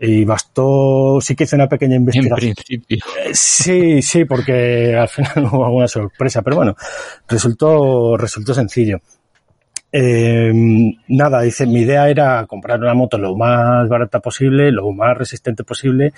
[0.00, 2.54] y bastó, sí que hice una pequeña En investigación.
[2.54, 2.98] principio.
[3.24, 6.76] Eh, Sí, sí, porque al final hubo alguna sorpresa, pero bueno,
[7.28, 9.00] resultó, resultó sencillo.
[9.90, 10.52] Eh,
[11.08, 15.64] nada, dice, mi idea era comprar una moto lo más barata posible, lo más resistente
[15.64, 16.12] posible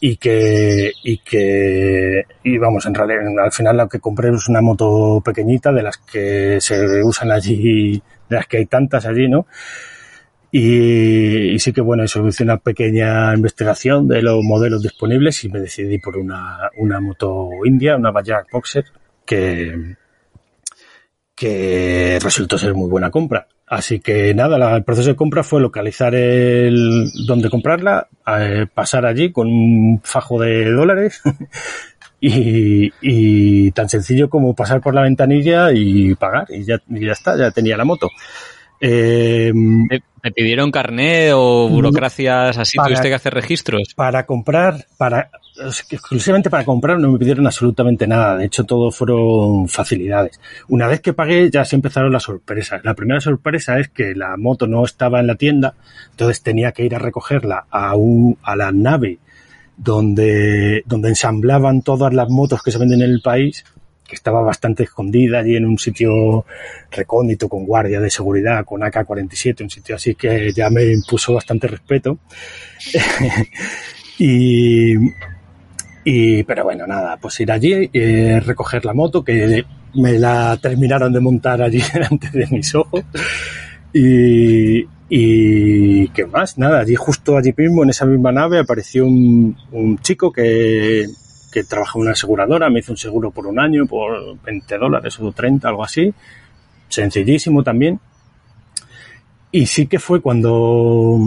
[0.00, 4.62] y que, y que, y vamos, en realidad, al final lo que compré es una
[4.62, 9.46] moto pequeñita de las que se usan allí, de las que hay tantas allí, ¿no?
[10.56, 15.58] Y, sí que bueno, eso hice una pequeña investigación de los modelos disponibles y me
[15.58, 18.84] decidí por una, una moto india, una Bajaj Boxer,
[19.26, 19.96] que,
[21.34, 23.48] que resultó ser muy buena compra.
[23.66, 28.06] Así que nada, el proceso de compra fue localizar el dónde comprarla,
[28.38, 31.20] eh, pasar allí con un fajo de dólares
[32.20, 37.50] y, tan sencillo como pasar por la ventanilla y pagar y ya, ya está, ya
[37.50, 38.08] tenía la moto.
[38.80, 39.52] Eh,
[40.24, 42.76] ¿Te, te pidieron carné o burocracias así?
[42.76, 43.94] Para- ¿Tuviste que hacer registros?
[43.94, 48.36] para comprar, para exclusivamente para comprar no me pidieron absolutamente nada.
[48.36, 50.40] De hecho, todo fueron facilidades.
[50.68, 52.80] Una vez que pagué, ya se empezaron las sorpresas.
[52.84, 55.74] La primera sorpresa es que la moto no estaba en la tienda,
[56.10, 59.18] entonces tenía que ir a recogerla a un, a la nave
[59.76, 63.64] donde, donde ensamblaban todas las motos que se venden en el país,
[64.06, 66.44] que estaba bastante escondida allí en un sitio
[66.90, 71.66] recóndito, con guardia de seguridad, con AK-47, un sitio así que ya me impuso bastante
[71.66, 72.18] respeto.
[74.18, 74.94] y,
[76.04, 79.64] y, pero bueno, nada, pues ir allí, eh, recoger la moto, que
[79.94, 83.04] me la terminaron de montar allí delante de mis ojos.
[83.92, 89.56] Y, y qué más, nada, allí justo allí mismo, en esa misma nave, apareció un,
[89.72, 91.06] un chico que,
[91.54, 95.20] que trabaja en una aseguradora, me hizo un seguro por un año, por 20 dólares
[95.20, 96.12] o 30, algo así.
[96.88, 98.00] Sencillísimo también.
[99.52, 101.20] Y sí que fue cuando,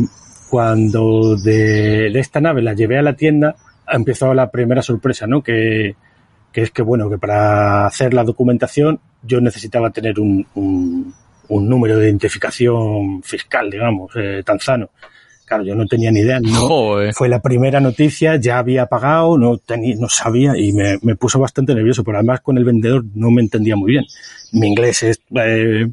[0.49, 3.55] cuando de, esta nave la llevé a la tienda,
[3.87, 5.41] empezó la primera sorpresa, ¿no?
[5.41, 5.95] Que,
[6.51, 11.13] que es que, bueno, que para hacer la documentación yo necesitaba tener un, un,
[11.47, 14.89] un número de identificación fiscal, digamos, eh, tanzano.
[15.47, 16.41] Claro, yo no tenía ni idea.
[16.41, 17.13] No, Joder.
[17.13, 21.39] fue la primera noticia, ya había pagado, no tenía, no sabía y me, me puso
[21.39, 24.03] bastante nervioso, pero además con el vendedor no me entendía muy bien.
[24.51, 25.87] Mi inglés es eh,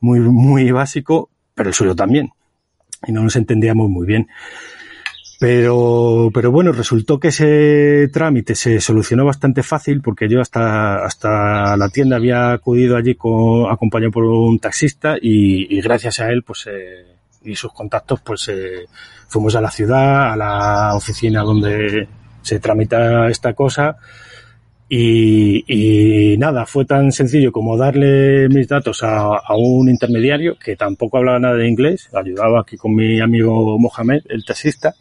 [0.00, 2.32] muy, muy básico, pero el suyo también.
[3.06, 4.26] Y no nos entendíamos muy bien.
[5.38, 11.76] Pero, pero bueno, resultó que ese trámite se solucionó bastante fácil porque yo hasta, hasta
[11.76, 16.42] la tienda había acudido allí con, acompañado por un taxista y, y gracias a él,
[16.42, 17.15] pues, eh,
[17.46, 18.86] y sus contactos, pues, eh,
[19.28, 22.08] fuimos a la ciudad, a la oficina donde
[22.42, 23.96] se tramita esta cosa
[24.88, 30.76] y, y nada, fue tan sencillo como darle mis datos a, a un intermediario que
[30.76, 34.94] tampoco hablaba nada de inglés, ayudaba aquí con mi amigo Mohamed, el taxista,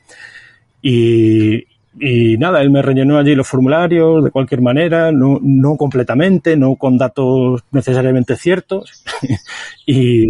[0.81, 1.65] y,
[1.99, 6.75] y nada, él me rellenó allí los formularios de cualquier manera, no, no completamente, no
[6.75, 9.03] con datos necesariamente ciertos.
[9.85, 10.29] y,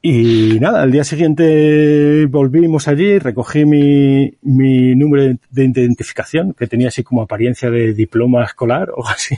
[0.00, 6.88] y nada, al día siguiente volvimos allí, recogí mi, mi número de identificación, que tenía
[6.88, 9.34] así como apariencia de diploma escolar o así.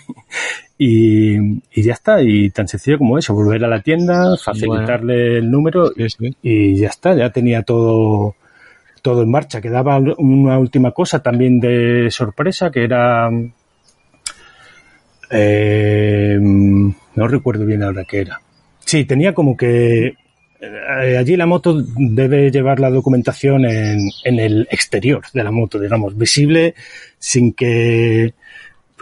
[0.82, 1.36] Y,
[1.74, 5.92] y ya está, y tan sencillo como eso, volver a la tienda, facilitarle el número
[5.94, 6.36] Sí, sí.
[6.42, 8.34] y ya está, ya tenía todo,
[9.02, 9.60] todo en marcha.
[9.60, 13.28] Quedaba una última cosa también de sorpresa, que era...
[15.30, 18.40] eh, no recuerdo bien ahora qué era.
[18.84, 20.14] Sí, tenía como que
[21.18, 26.16] allí la moto debe llevar la documentación en, en el exterior de la moto, digamos,
[26.16, 26.74] visible
[27.18, 28.34] sin que,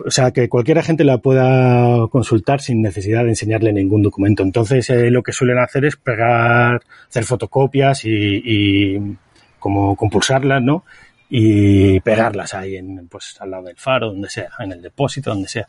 [0.04, 4.42] o sea, que cualquier agente la pueda consultar sin necesidad de enseñarle ningún documento.
[4.42, 9.16] Entonces, eh, lo que suelen hacer es pegar, hacer fotocopias y, y
[9.58, 10.84] como compulsarlas, ¿no?
[11.30, 15.48] Y pegarlas ahí en, pues, al lado del faro, donde sea, en el depósito, donde
[15.48, 15.68] sea.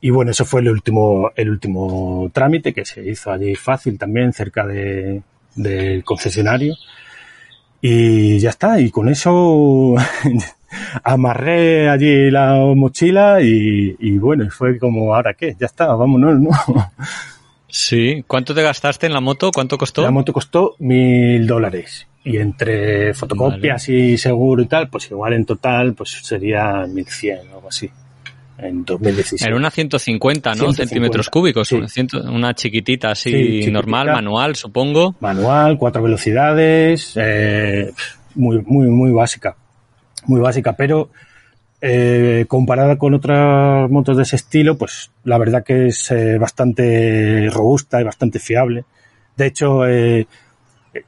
[0.00, 4.32] Y bueno, eso fue el último, el último trámite que se hizo allí fácil también,
[4.32, 5.22] cerca de,
[5.54, 6.74] del concesionario.
[7.82, 9.94] Y ya está, y con eso
[11.02, 15.56] amarré allí la mochila y, y bueno, fue como, ¿ahora qué?
[15.58, 16.50] Ya está, vámonos, ¿no?
[17.72, 18.24] Sí.
[18.26, 19.50] ¿Cuánto te gastaste en la moto?
[19.52, 20.02] ¿Cuánto costó?
[20.02, 22.06] La moto costó mil dólares.
[22.24, 27.38] Y entre fotocopias y seguro y tal, pues igual en total, pues sería mil cien
[27.52, 27.90] o algo así.
[28.62, 29.42] En 2016.
[29.42, 30.54] Era una 150, ¿no?
[30.56, 31.68] 150, Centímetros cúbicos.
[31.68, 31.76] sí.
[31.76, 33.70] Una, ciento- una chiquitita así, Sí, chiquitita.
[33.72, 35.14] normal, manual, supongo.
[35.20, 37.90] manual, cuatro velocidades, eh,
[38.34, 39.56] muy, muy, muy básica.
[40.26, 41.10] Muy básica, pero
[41.80, 47.48] eh, comparada con otras motos de ese estilo, pues la verdad que es eh, bastante
[47.50, 48.84] robusta y bastante fiable.
[49.36, 50.26] De hecho, eh,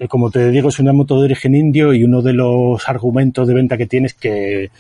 [0.09, 3.53] como te digo, es una moto de origen indio y uno de los argumentos de
[3.55, 4.71] venta que tiene es que,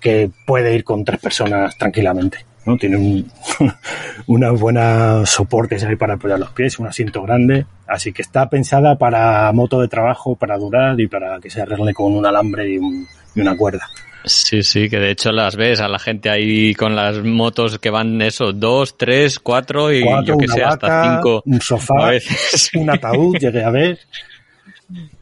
[0.00, 2.44] que puede ir con tres personas tranquilamente.
[2.66, 2.76] ¿no?
[2.76, 3.30] Tiene un,
[4.26, 8.96] unas buenas soportes ahí para apoyar los pies, un asiento grande, así que está pensada
[8.98, 12.78] para moto de trabajo, para durar y para que se arregle con un alambre y,
[12.78, 13.88] un- y una cuerda.
[14.22, 17.88] Sí, sí, que de hecho las ves a la gente ahí con las motos que
[17.88, 21.42] van eso, dos, tres, cuatro y Cuatro, yo que sé, hasta cinco.
[21.46, 22.70] un a sofá, veces.
[22.74, 23.98] un ataúd, llegué a ver.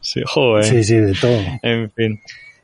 [0.01, 0.63] Sí, joder.
[0.65, 1.39] Sí, sí, de todo.
[1.61, 2.19] En fin.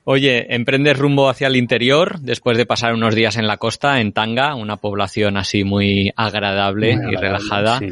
[0.07, 4.13] Oye, emprendes rumbo hacia el interior después de pasar unos días en la costa, en
[4.13, 7.79] Tanga, una población así muy agradable Muy y relajada.
[7.79, 7.89] sí.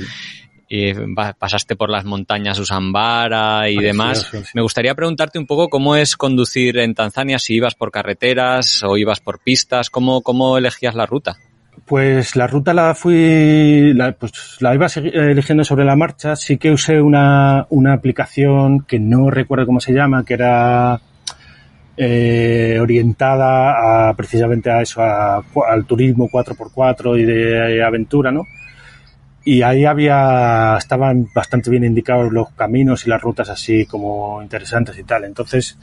[0.76, 0.93] Y
[1.38, 4.28] pasaste por las montañas Usambara y demás.
[4.32, 4.38] sí.
[4.56, 8.97] Me gustaría preguntarte un poco cómo es conducir en Tanzania, si ibas por carreteras o
[8.97, 11.38] ibas por pistas, cómo, cómo elegías la ruta.
[11.86, 16.36] Pues la ruta la fui, la, pues la iba eligiendo sobre la marcha.
[16.36, 21.02] Sí que usé una, una aplicación que no recuerdo cómo se llama, que era
[21.97, 28.43] eh, orientada a, precisamente a eso, a- al turismo 4x4 y de aventura, ¿no?
[29.45, 34.97] Y ahí había, estaban bastante bien indicados los caminos y las rutas así como interesantes
[34.97, 35.25] y tal.
[35.25, 35.77] Entonces,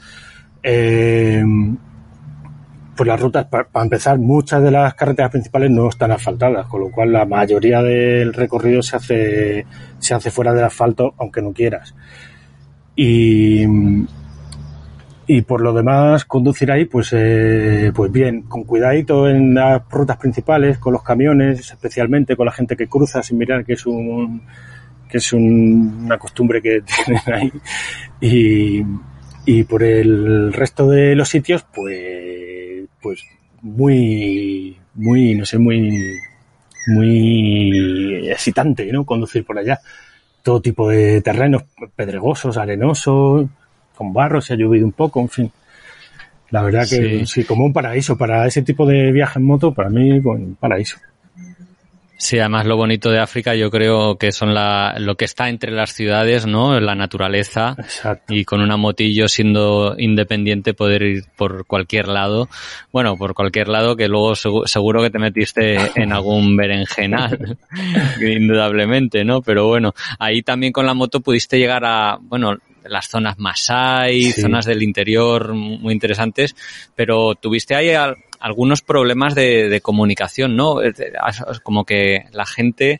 [0.63, 1.43] eh,
[2.95, 6.91] pues las rutas, para empezar, muchas de las carreteras principales no están asfaltadas, con lo
[6.91, 9.65] cual la mayoría del recorrido se hace,
[9.99, 11.95] se hace fuera del asfalto, aunque no quieras.
[12.95, 13.65] Y,
[15.27, 20.17] y por lo demás, conducir ahí, pues, eh, pues bien, con cuidadito en las rutas
[20.17, 24.41] principales, con los camiones, especialmente con la gente que cruza sin mirar, que es un,
[25.09, 27.51] que es un- una costumbre que tienen ahí.
[28.19, 28.83] Y,
[29.45, 33.23] y por el resto de los sitios, pues, pues
[33.61, 36.17] muy, muy, no sé, muy,
[36.87, 39.05] muy excitante, ¿no?
[39.05, 39.79] Conducir por allá.
[40.43, 41.63] Todo tipo de terrenos
[41.95, 43.47] pedregosos, arenosos,
[44.01, 45.51] con barro, se ha llovido un poco, en fin.
[46.49, 47.25] La verdad que Sí.
[47.27, 48.17] sí, como un paraíso.
[48.17, 50.97] Para ese tipo de viaje en moto, para mí, un paraíso.
[52.17, 55.71] Sí, además lo bonito de África yo creo que son la, lo que está entre
[55.71, 56.79] las ciudades, ¿no?
[56.79, 57.75] La naturaleza.
[57.79, 58.31] Exacto.
[58.35, 62.47] y con una motillo siendo independiente poder ir por cualquier lado.
[62.93, 67.57] Bueno, por cualquier lado que luego segu- seguro que te metiste en algún berenjenal,
[68.21, 69.41] indudablemente, ¿no?
[69.41, 74.41] Pero bueno, ahí también con la moto pudiste llegar a, bueno, las zonas Masai, Sí.
[74.41, 76.55] zonas del interior muy interesantes,
[76.95, 80.77] pero tuviste ahí al- algunos problemas de, de comunicación, ¿no?
[81.63, 82.99] Como que la gente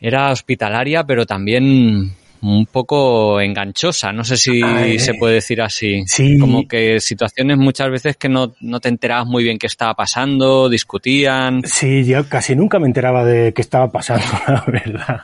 [0.00, 2.12] era hospitalaria, pero también
[2.44, 4.12] un poco enganchosa.
[4.12, 6.02] No sé si Ay, se puede decir así.
[6.06, 6.38] sí.
[6.38, 10.68] Como que situaciones muchas veces que no, no te enterabas muy bien qué estaba pasando,
[10.68, 11.62] discutían.
[11.64, 15.20] Sí, yo casi nunca me enteraba de qué estaba pasando, la verdad.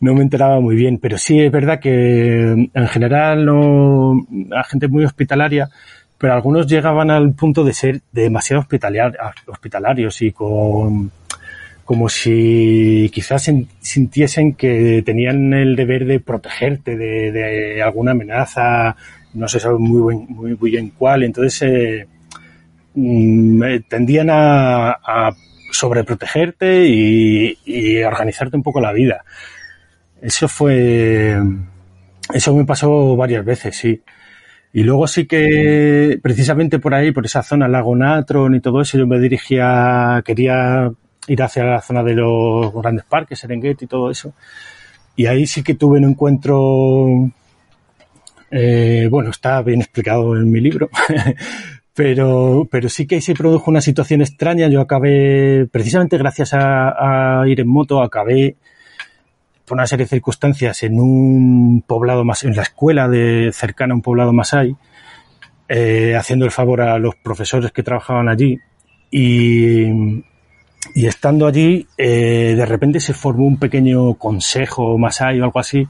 [0.00, 4.14] No me enteraba muy bien, pero sí es verdad que en general no,
[4.48, 5.68] la gente muy hospitalaria,
[6.16, 11.10] pero algunos llegaban al punto de ser demasiado hospitaliar- hospitalarios y con,
[11.84, 18.96] como si quizás sen- sintiesen que tenían el deber de protegerte de, de alguna amenaza,
[19.34, 22.06] no se sabe muy, muy, bien cuál, entonces eh,
[22.94, 25.32] mm, eh, tendían a, a
[25.72, 29.24] sobreprotegerte y, y organizarte un poco la vida.
[30.22, 31.36] Eso fue,
[32.32, 34.00] eso me pasó varias veces, sí.
[34.72, 38.98] Y luego sí que, precisamente por ahí, por esa zona, Lago Natron y todo eso,
[38.98, 40.90] yo me dirigía, quería
[41.28, 44.34] ir hacia la zona de los grandes parques, Serengeti y todo eso.
[45.16, 47.30] Y ahí sí que tuve un encuentro,
[48.50, 50.90] eh, bueno, está bien explicado en mi libro,
[51.94, 54.68] pero, pero sí que ahí se produjo una situación extraña.
[54.68, 58.56] Yo acabé, precisamente gracias a, a ir en moto, acabé
[59.64, 63.96] por una serie de circunstancias en un poblado más, en la escuela de cercana a
[63.96, 64.76] un poblado Masai,
[65.68, 68.58] eh, haciendo el favor a los profesores que trabajaban allí
[69.10, 70.24] y,
[70.94, 75.86] y estando allí, eh, de repente se formó un pequeño consejo Masai o algo así,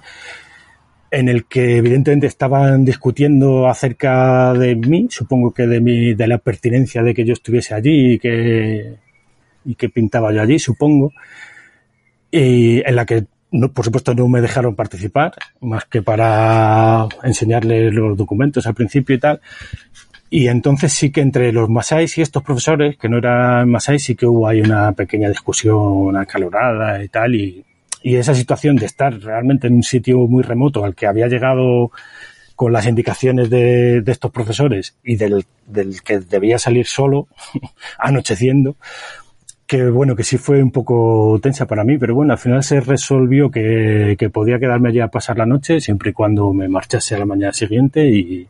[1.11, 6.39] en el que evidentemente estaban discutiendo acerca de mí, supongo que de mi, de la
[6.39, 8.97] pertinencia de que yo estuviese allí y que,
[9.65, 11.13] y que pintaba yo allí, supongo,
[12.31, 17.95] y en la que no, por supuesto no me dejaron participar, más que para enseñarles
[17.95, 19.41] los documentos al principio y tal.
[20.31, 24.17] Y entonces sí que entre los masáis y estos profesores, que no eran masáis, sí
[24.17, 27.35] que hubo ahí una pequeña discusión acalorada y tal.
[27.35, 27.65] Y,
[28.03, 31.91] y esa situación de estar realmente en un sitio muy remoto al que había llegado
[32.57, 37.29] con las indicaciones de, de estos profesores y del, del que debía salir solo,
[37.99, 38.77] anocheciendo,
[39.67, 42.81] que bueno, que sí fue un poco tensa para mí, pero bueno, al final se
[42.81, 47.15] resolvió que, que podía quedarme allí a pasar la noche siempre y cuando me marchase
[47.15, 48.47] a la mañana siguiente y,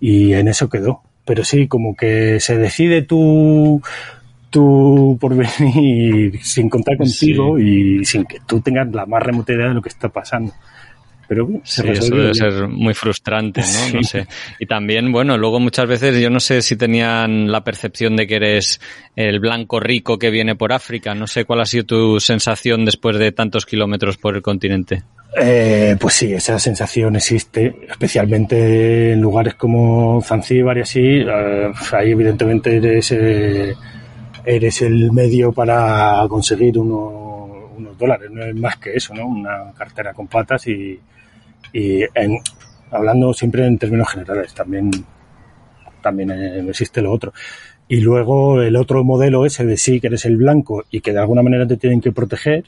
[0.00, 1.02] y en eso quedó.
[1.24, 3.80] Pero sí, como que se decide tu,
[4.50, 9.74] tu porvenir sin contar contigo y sin que tú tengas la más remota idea de
[9.74, 10.52] lo que está pasando.
[11.28, 13.66] Pero se Sí, eso debe ser muy frustrante, ¿no?
[13.88, 13.96] Sí.
[13.96, 14.26] No sé.
[14.58, 18.36] Y también, bueno, luego muchas veces yo no sé si tenían la percepción de que
[18.36, 18.80] eres
[19.16, 21.14] el blanco rico que viene por África.
[21.14, 25.04] No sé cuál ha sido tu sensación después de tantos kilómetros por el continente.
[25.34, 31.00] Eh, pues sí, esa sensación existe, especialmente en lugares como Zanzíbar y así.
[31.26, 33.74] eh, ahí evidentemente eres, eh,
[34.44, 39.26] eres el medio para conseguir uno- unos dólares, no es más que eso, ¿no?
[39.26, 41.00] Una cartera con patas y,
[41.72, 42.38] y en-
[42.90, 44.90] hablando siempre en términos generales, también,
[46.02, 47.32] también eh, existe lo otro.
[47.88, 51.18] Y luego el otro modelo ese de sí que eres el blanco y que de
[51.20, 52.64] alguna manera te tienen que proteger,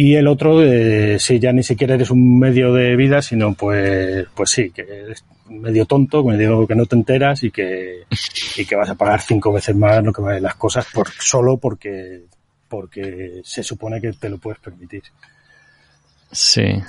[0.00, 4.28] y el otro, eh, sí, ya ni siquiera eres un medio de vida, sino pues,
[4.32, 8.04] pues sí, que eres medio tonto, medio que no te enteras y que,
[8.56, 11.56] y que vas a pagar cinco veces más lo que valen las cosas por, solo
[11.56, 12.26] porque,
[12.68, 15.02] porque se supone que te lo puedes permitir.
[16.30, 16.80] Sí.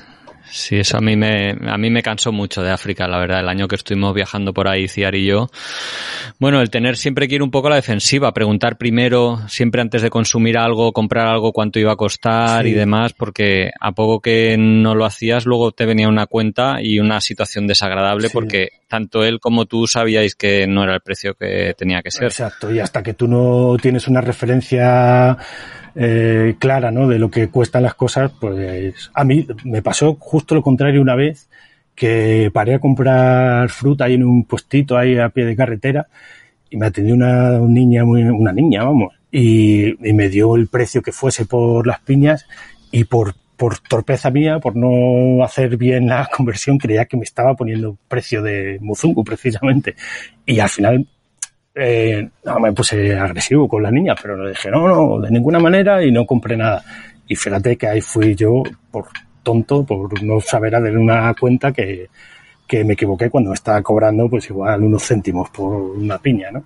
[0.52, 3.50] Sí, eso a mí me, a mí me cansó mucho de África, la verdad, el
[3.50, 5.48] año que estuvimos viajando por ahí, Ciar y yo.
[6.40, 10.02] Bueno, el tener siempre que ir un poco a la defensiva, preguntar primero, siempre antes
[10.02, 12.70] de consumir algo, comprar algo, cuánto iba a costar Sí.
[12.72, 17.00] y demás, porque a poco que no lo hacías, luego te venía una cuenta y
[17.00, 18.34] una situación desagradable Sí.
[18.34, 22.26] porque tanto él como tú sabíais que no era el precio que tenía que ser.
[22.26, 25.38] Exacto, y hasta que tú no tienes una referencia
[25.96, 27.08] eh, clara ¿no?
[27.08, 31.16] de lo que cuestan las cosas, pues a mí me pasó justo lo contrario una
[31.16, 31.50] vez
[31.94, 36.08] que paré a comprar fruta ahí en un puestito ahí a pie de carretera
[36.70, 41.04] y me atendió una niña, muy, una niña, vamos, y, y me dio el precio
[41.04, 42.48] que fuese por las piñas
[42.92, 47.54] y por, por torpeza mía, por no hacer bien la conversión, creía que me estaba
[47.56, 49.96] poniendo precio de Muzungu precisamente.
[50.46, 51.06] Y al final
[51.76, 55.60] eh, no, me puse agresivo con la niña, pero le dije, no, no, de ninguna
[55.60, 56.82] manera y no compré nada.
[57.28, 59.08] Y fíjate que ahí fui yo por
[59.44, 62.08] tonto, por no saber de una cuenta que,
[62.66, 66.64] que me equivoqué cuando estaba cobrando pues igual unos céntimos por una piña, ¿no?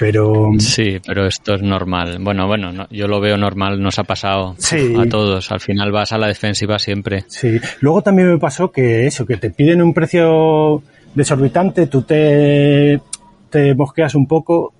[0.00, 2.16] Pero Sí, pero esto es normal.
[2.20, 4.94] Bueno, bueno, no- yo lo veo normal, nos ha pasado Sí.
[4.98, 5.52] a todos.
[5.52, 7.24] Al final vas a la defensiva siempre.
[7.28, 10.82] Sí, luego también me pasó que eso, que te piden un precio
[11.14, 12.98] desorbitante, tú te,
[13.50, 14.72] te mosqueas un poco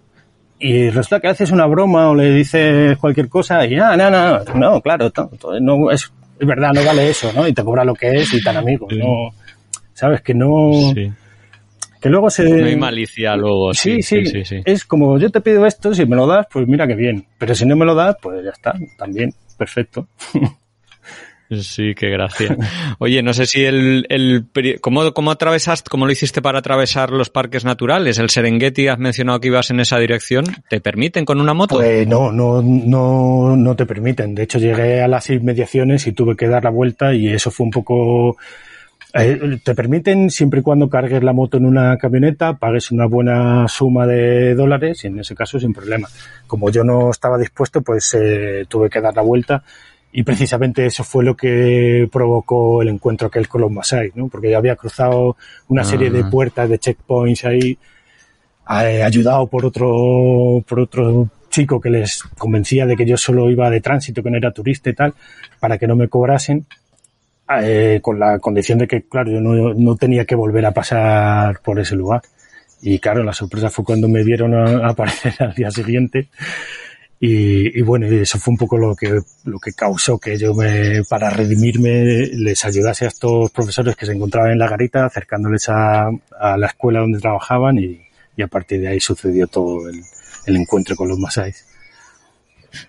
[0.58, 4.38] y resulta que haces una broma o le dices cualquier cosa y ah, no, no,
[4.54, 5.10] no, claro,
[5.60, 7.46] no, es, es verdad, no vale eso, ¿no?
[7.46, 9.30] Y te cobra lo que es y tan amigo, no,
[9.92, 11.10] sabes que no, Sí.
[12.00, 12.44] Que luego se...
[12.48, 13.74] No hay malicia luego.
[13.74, 14.56] Sí, sí, sí, sí, sí.
[14.64, 17.26] Es como yo te pido esto, si me lo das, pues mira que bien.
[17.38, 20.08] Pero si no me lo das, pues ya está, también, perfecto.
[21.50, 22.56] Sí, qué gracia.
[22.98, 24.46] Oye, no sé si el, el
[24.80, 28.18] ¿cómo, cómo atravesaste, cómo lo hiciste para atravesar los parques naturales?
[28.18, 30.44] El Serengeti, has mencionado que ibas en esa dirección.
[30.68, 31.76] ¿Te permiten con una moto?
[31.76, 34.34] Pues no, no, no, no te permiten.
[34.34, 37.64] De hecho, llegué a las inmediaciones y tuve que dar la vuelta y eso fue
[37.64, 38.36] un poco...
[39.14, 43.66] eh, te permiten siempre y cuando cargues la moto en una camioneta, pagues una buena
[43.68, 46.08] suma de dólares y en ese caso sin problema.
[46.46, 49.62] Como yo no estaba dispuesto, pues eh, tuve que dar la vuelta
[50.12, 54.28] y precisamente eso fue lo que provocó el encuentro aquel con los Masai, ¿no?
[54.28, 55.36] Porque yo había cruzado
[55.68, 56.30] una serie de Ah.
[56.30, 57.78] puertas, de checkpoints ahí,
[58.82, 63.68] eh, ayudado por otro, por otro chico que les convencía de que yo solo iba
[63.70, 65.14] de tránsito, que no era turista y tal,
[65.58, 66.66] para que no me cobrasen.
[67.58, 71.60] Eh, con la condición de que, claro, yo no, no, tenía que volver a pasar
[71.62, 72.22] por ese lugar.
[72.82, 76.28] Y claro, la sorpresa fue cuando me vieron a, aparecer al día siguiente.
[77.22, 81.28] Y, bueno, eso fue un poco lo que, lo que causó que yo me, para
[81.28, 86.56] redimirme, les ayudase a estos profesores que se encontraban en la garita, acercándoles a, a
[86.56, 88.00] la escuela donde trabajaban y,
[88.36, 90.00] y, a partir de ahí sucedió todo el,
[90.46, 91.66] el encuentro con los masáis.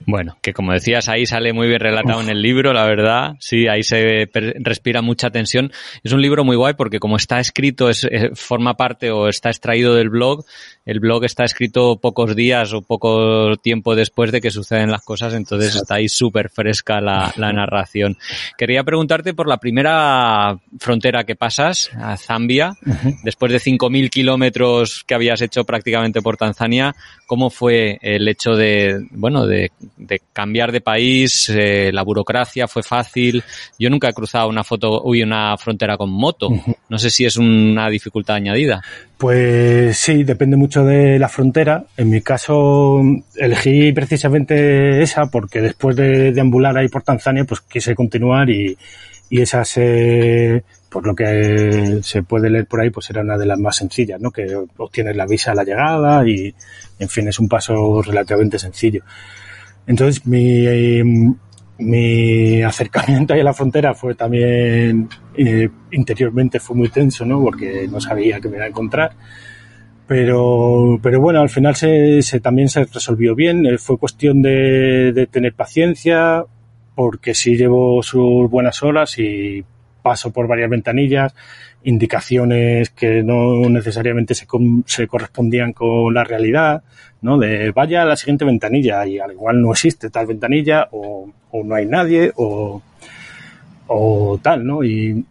[0.05, 3.35] Bueno, que como decías, ahí sale muy bien relatado en el libro, la verdad.
[3.39, 4.29] Sí, ahí se
[4.59, 5.71] respira mucha tensión.
[6.03, 9.95] Es un libro muy guay porque como está escrito, es, forma parte o está extraído
[9.95, 10.45] del blog,
[10.85, 15.33] el blog está escrito pocos días o poco tiempo después de que suceden las cosas,
[15.33, 18.17] entonces está ahí súper fresca la, la, narración.
[18.57, 23.19] Quería preguntarte por la primera frontera que pasas, a Zambia, uh -huh.
[23.23, 29.05] después de 5.000 kilómetros que habías hecho prácticamente por Tanzania, ¿cómo fue el hecho de,
[29.11, 31.49] bueno, de, de cambiar de país?
[31.49, 33.43] Eh, la burocracia fue fácil.
[33.79, 36.49] Yo nunca he cruzado una foto, uy, una frontera con moto.
[36.89, 38.81] No sé si es una dificultad añadida.
[39.17, 41.85] Pues sí, depende mucho de la frontera.
[41.97, 43.01] En mi caso
[43.35, 48.77] elegí precisamente esa porque después de deambular ahí por Tanzania, pues quise continuar y,
[49.29, 53.45] y esa se, por lo que se puede leer por ahí, pues era una de
[53.45, 54.29] las más sencillas, ¿no?
[54.29, 54.45] Que
[54.77, 56.53] obtienes la visa a la llegada y,
[56.99, 59.01] en fin, es un paso relativamente sencillo.
[59.87, 61.03] Entonces, mi,
[61.79, 67.41] mi acercamiento ahí a la frontera fue también eh, interiormente fue muy tenso, ¿no?
[67.41, 69.11] Porque no sabía que me iba a encontrar.
[70.07, 73.65] Pero, pero bueno, al final se, se también se resolvió bien.
[73.65, 76.43] Eh, fue cuestión de, de, tener paciencia,
[76.95, 79.63] porque sí llevo sus buenas horas y
[80.01, 81.33] paso por varias ventanillas,
[81.83, 84.45] indicaciones que no necesariamente se,
[84.85, 86.83] se correspondían con la realidad,
[87.21, 87.37] ¿no?
[87.37, 91.29] De vaya a la siguiente ventanilla y al igual no existe tal ventanilla o,
[91.63, 92.81] no hay nadie o,
[93.87, 94.83] o tal, ¿no?
[94.83, 95.25] Y,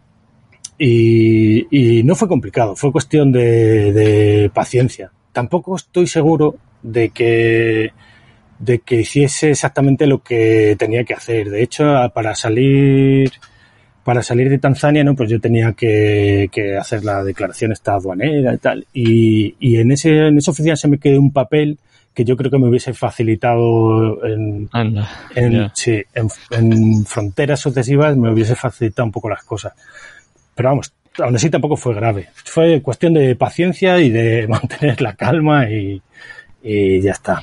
[0.77, 5.11] y, y, no fue complicado, fue cuestión de, de, paciencia.
[5.31, 7.91] Tampoco estoy seguro de que,
[8.59, 11.49] de que hiciese exactamente lo que tenía que hacer.
[11.49, 11.83] De hecho,
[12.13, 13.31] para salir,
[14.03, 15.15] para salir de Tanzania, ¿no?
[15.15, 18.87] Pues yo tenía que, que hacer la declaración esta aduanera y tal.
[18.93, 21.77] Y, y en ese, en esa oficina se me quedó un papel
[22.13, 25.71] que yo creo que me hubiese facilitado en, Anda, en, yeah.
[25.73, 29.73] sí, en, en, fronteras sucesivas me hubiese facilitado un poco las cosas.
[30.55, 32.29] Pero vamos, aún así tampoco fue grave.
[32.33, 36.01] Fue cuestión de paciencia y de mantener la calma y,
[36.63, 37.41] y ya está.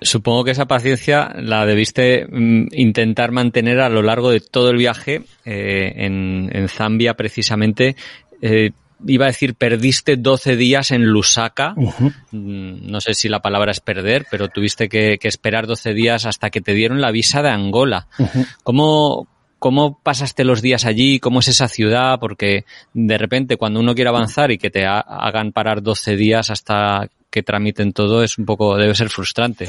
[0.00, 4.76] Supongo que esa paciencia la debiste mm, intentar mantener a lo largo de todo el
[4.76, 7.96] viaje eh, en, en, Zambia precisamente.
[8.42, 8.72] Eh,
[9.06, 11.74] iba a decir, perdiste 12 días en Lusaka.
[11.76, 12.12] Uh -huh.
[12.32, 16.50] No sé si la palabra es perder, pero tuviste que, que, esperar 12 días hasta
[16.50, 18.06] que te dieron la visa de Angola.
[18.18, 18.46] Uh -huh.
[18.62, 19.28] ¿Cómo,
[19.64, 21.18] ¿Cómo pasaste los días allí?
[21.20, 22.18] ¿Cómo es esa ciudad?
[22.20, 26.50] Porque de repente cuando uno quiere avanzar y que te ha hagan parar 12 días
[26.50, 29.68] hasta que tramiten todo es un poco, debe ser frustrante.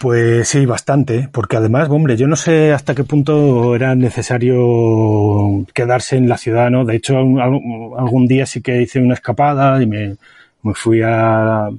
[0.00, 6.16] Pues sí, bastante, porque además, hombre, yo no sé hasta qué punto era necesario quedarse
[6.16, 6.84] en la ciudad, ¿no?
[6.84, 10.16] De hecho, algún día sí que hice una escapada y me,
[10.62, 11.70] me fui a, a,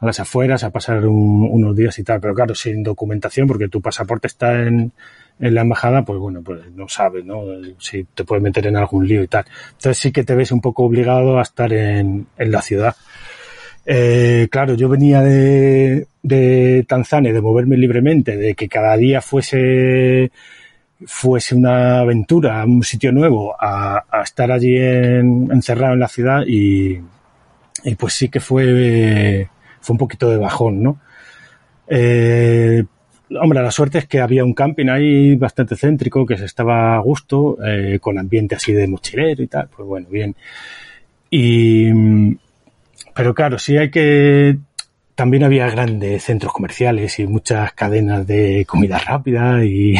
[0.00, 3.82] las afueras a pasar un, unos días y tal, pero claro, sin documentación, porque tu
[3.82, 4.90] pasaporte está en,
[5.38, 7.44] en la embajada, pues bueno, pues no sabes, ¿no?
[7.78, 9.44] Si te puedes meter en algún lío y tal.
[9.72, 12.96] Entonces sí que te ves un poco obligado a estar en, en la ciudad.
[13.84, 16.06] Eh, claro, yo venía de,
[16.88, 20.30] Tanzania, de moverme libremente, de que cada día fuese
[21.04, 27.00] fuese una aventura, un sitio nuevo, a, estar allí en, encerrado en la ciudad y,
[27.82, 29.48] y, pues sí que fue,
[29.80, 31.00] fue un poquito de bajón, ¿no?
[31.88, 32.84] Eh,
[33.40, 37.00] hombre, la suerte es que había un camping ahí bastante céntrico, que se estaba a
[37.00, 40.34] gusto, eh, con ambiente así de mochilero y tal, pues bueno, bien.
[41.30, 41.90] Y,
[43.14, 44.58] pero claro, sí hay que
[45.14, 49.96] también había grandes centros comerciales y muchas cadenas de comida rápida y,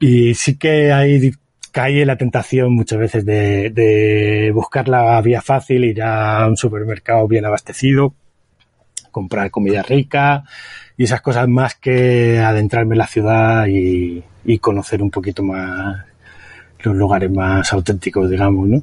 [0.34, 1.32] sí que hay
[1.72, 7.26] cae la tentación muchas veces de, de, buscar la vía fácil, ir a un supermercado
[7.26, 8.14] bien abastecido,
[9.10, 10.44] comprar comida rica
[10.98, 16.04] y esas cosas más que adentrarme en la ciudad y conocer un poquito más
[16.84, 18.82] los lugares más auténticos, digamos, ¿no?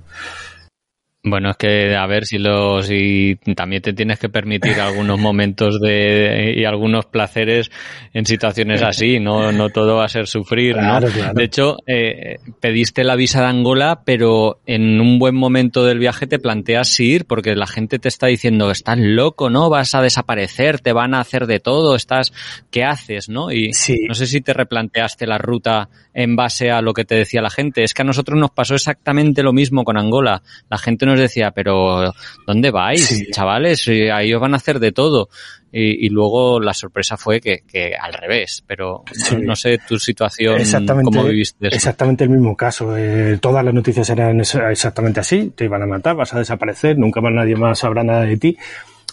[1.21, 5.81] Bueno, es que a ver si los si también te tienes que permitir algunos momentos
[5.81, 7.69] de y algunos placeres
[8.13, 11.13] en situaciones así, no no todo va a ser sufrir, Claro, ¿no?
[11.13, 11.33] claro.
[11.33, 16.25] De hecho, eh, pediste la visa de Angola, pero en un buen momento del viaje
[16.25, 19.69] te planteas ir porque la gente te está diciendo, "Estás loco, ¿no?
[19.69, 22.31] Vas a desaparecer, te van a hacer de todo, estás
[22.71, 24.05] ¿qué haces, no?" Y Sí.
[24.07, 27.49] no sé si te replanteaste la ruta en base a lo que te decía la
[27.49, 27.83] gente.
[27.83, 30.41] Es que a nosotros nos pasó exactamente lo mismo con Angola.
[30.69, 32.13] La gente nos decía, pero
[32.47, 33.27] ¿dónde vais, Sí.
[33.31, 33.87] chavales?
[34.13, 35.29] Ahí os van a hacer de todo.
[35.71, 38.63] Y, y luego la sorpresa fue que, que al revés.
[38.65, 39.35] Pero Sí.
[39.39, 41.75] no, sé tu situación, Exactamente, cómo viviste eso.
[41.75, 42.97] exactamente el mismo caso.
[42.97, 45.51] Eh, todas las noticias eran exactamente así.
[45.55, 48.57] Te iban a matar, vas a desaparecer, nunca más nadie más sabrá nada de ti.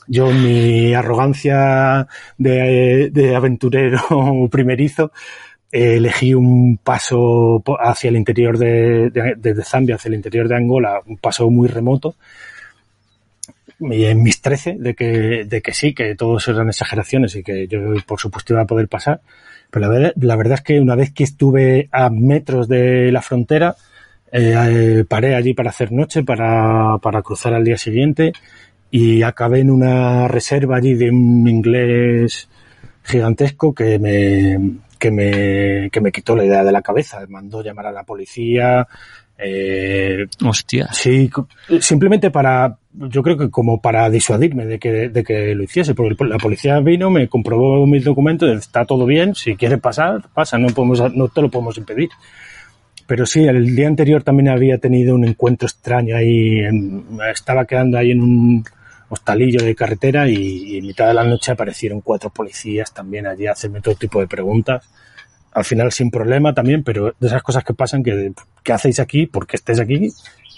[0.09, 2.07] Yo, mi arrogancia
[2.39, 4.01] de, de aventurero
[4.51, 5.11] primerizo,
[5.71, 11.01] elegí un paso hacia el interior de, de, de Zambia, hacia el interior de Angola,
[11.07, 12.15] un paso muy remoto.
[13.79, 17.67] Y en mis 13, de que, de que sí, que todos eran exageraciones y que
[17.69, 19.21] yo, por supuesto, iba a poder pasar.
[19.71, 23.21] Pero la verdad, la verdad es que una vez que estuve a metros de la
[23.21, 23.77] frontera,
[24.33, 28.33] eh, eh, paré allí para hacer noche, para, para cruzar al día siguiente
[28.91, 32.49] y acabé en una reserva allí de un inglés
[33.03, 34.59] gigantesco que me,
[34.99, 37.21] que me, que me quitó la idea de la cabeza.
[37.29, 38.87] Mandó llamar a la policía,
[39.39, 40.89] eh, Hostia.
[40.93, 41.31] Sí,
[41.81, 46.25] simplemente para, yo creo que como para disuadirme de que, de que lo hiciese, porque
[46.25, 50.69] la policía vino, me comprobó mis documentos, está todo bien, si quieres pasar, pasa, no
[50.69, 52.09] podemos, no te lo podemos impedir.
[53.07, 57.99] Pero sí, el día anterior también había tenido un encuentro extraño ahí, en- estaba quedando
[57.99, 58.65] ahí en un
[59.09, 63.47] hostalillo de carretera y, y en mitad de la noche aparecieron cuatro policías también allí
[63.47, 64.89] a hacerme todo tipo de preguntas
[65.53, 68.33] al final sin problema también, pero de esas cosas que pasan que,
[68.63, 69.27] ¿qué hacéis aquí?
[69.27, 70.11] ¿Por qué estáis aquí?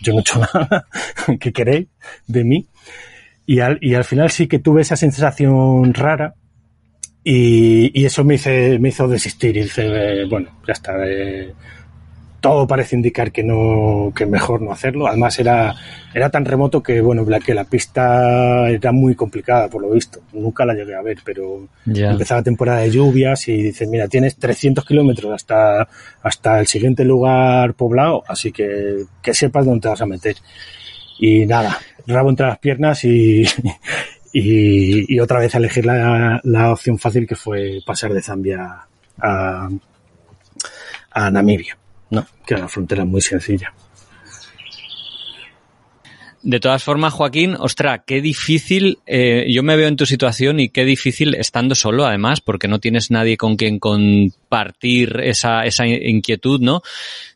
[0.03, 0.87] Yo no he hecho nada.
[1.39, 1.87] ¿Qué queréis
[2.27, 2.67] de mí?
[3.47, 6.35] Y al, y al final sí que tuve esa sensación rara
[7.23, 10.95] y, y eso me, hice, me hizo desistir y dice, eh, bueno, ya está.
[11.07, 11.55] eh,
[12.41, 15.07] todo parece indicar que no que mejor no hacerlo.
[15.09, 15.75] Además era
[16.15, 20.21] era tan remoto que bueno que la pista era muy complicada por lo visto.
[20.33, 22.11] Nunca la llegué a ver, pero Ya.
[22.11, 25.89] empezaba temporada de lluvias y dices mira tienes 300 kilómetros hasta
[26.23, 30.37] hasta el siguiente lugar poblado, así que que sepas dónde te vas a meter.
[31.21, 31.77] Y nada,
[32.07, 33.43] rabo entre las piernas y
[34.33, 38.87] y, y otra vez a elegir la, la opción fácil que fue pasar de Zambia
[39.21, 39.69] a,
[41.11, 41.77] a Namibia.
[42.11, 43.73] No, que la frontera es muy sencilla.
[46.43, 50.69] De todas formas, Joaquín, ostra, qué difícil, eh, yo me veo en tu situación y
[50.69, 56.61] qué difícil estando solo, además, porque no tienes nadie con quien compartir esa, esa inquietud,
[56.61, 56.81] ¿no?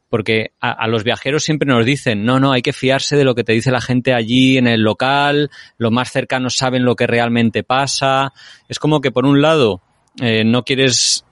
[0.08, 3.34] Porque a, a los viajeros siempre nos dicen, no, no, hay que fiarse de lo
[3.34, 7.08] que te dice la gente allí en el local, los más cercanos saben lo que
[7.08, 8.32] realmente pasa.
[8.68, 9.82] Es como que por un lado,
[10.20, 11.24] eh, no quieres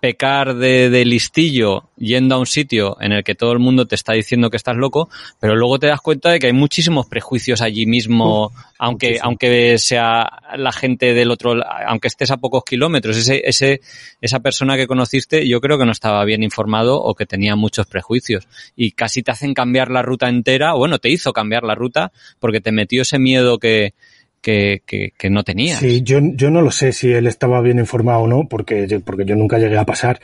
[0.00, 3.94] pecar de, de listillo yendo a un sitio en el que todo el mundo te
[3.94, 5.08] está diciendo que estás loco,
[5.38, 9.26] pero luego te das cuenta de que hay muchísimos prejuicios allí mismo, aunque, muchísimo.
[9.26, 11.54] aunque sea la gente del otro,
[11.86, 13.80] aunque estés a pocos kilómetros, ese, ese,
[14.20, 17.86] esa persona que conociste yo creo que no estaba bien informado o que tenía muchos
[17.86, 21.74] prejuicios y casi te hacen cambiar la ruta entera, o bueno, te hizo cambiar la
[21.74, 23.94] ruta porque te metió ese miedo que,
[24.40, 25.78] que, no tenías.
[25.78, 29.24] Sí, yo, yo no lo sé si él estaba bien informado o no, porque, porque
[29.24, 30.20] yo nunca llegué a pasar.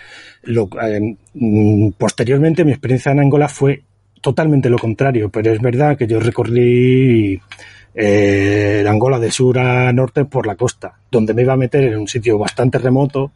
[0.47, 3.83] Eh, mm, posteriormente, mi experiencia en Angola fue
[4.21, 7.41] totalmente lo contrario, pero es verdad que yo recorrí
[7.95, 11.99] eh, Angola de sur a norte por la costa, donde me iba a meter en
[11.99, 13.33] un sitio bastante remoto.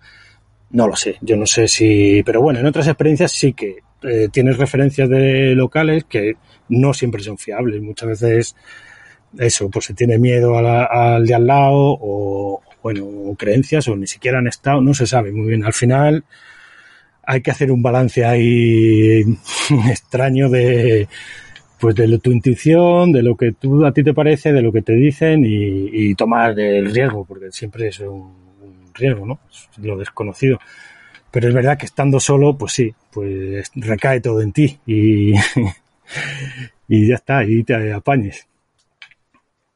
[0.70, 2.22] No lo sé, yo no sé si.
[2.24, 6.34] Pero bueno, en otras experiencias sí que eh, tienes referencias de locales que
[6.68, 7.82] no siempre son fiables.
[7.82, 8.56] Muchas veces
[9.38, 14.38] eso, pues se tiene miedo al de al lado o, bueno, creencias o ni siquiera
[14.38, 15.64] han estado, no se sabe muy bien.
[15.64, 16.24] Al final
[17.22, 19.20] hay que hacer un balance ahí
[19.88, 21.08] extraño de
[21.78, 24.82] pues de tu intuición, de lo que tú a ti te parece, de lo que
[24.82, 28.34] te dicen y, tomar el riesgo, porque siempre es un,
[28.92, 29.40] riesgo, ¿no?
[29.78, 30.58] Lo desconocido.
[31.30, 35.32] Pero es verdad que estando solo, pues sí, pues recae todo en ti y,
[36.88, 38.49] y ya está, y te apañes.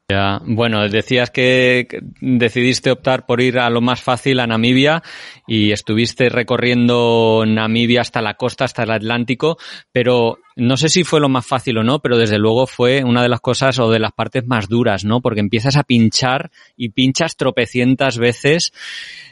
[0.07, 1.87] Ya, bueno, decías que
[2.21, 5.01] decidiste optar por ir a lo más fácil, a Namibia,
[5.47, 9.57] y estuviste recorriendo Namibia hasta la costa, hasta el Atlántico,
[9.91, 13.23] pero no sé si fue lo más fácil o no, pero desde luego fue una
[13.23, 15.21] de las cosas o de las partes más duras, ¿no?
[15.21, 18.73] Porque empiezas a pinchar y pinchas tropecientas veces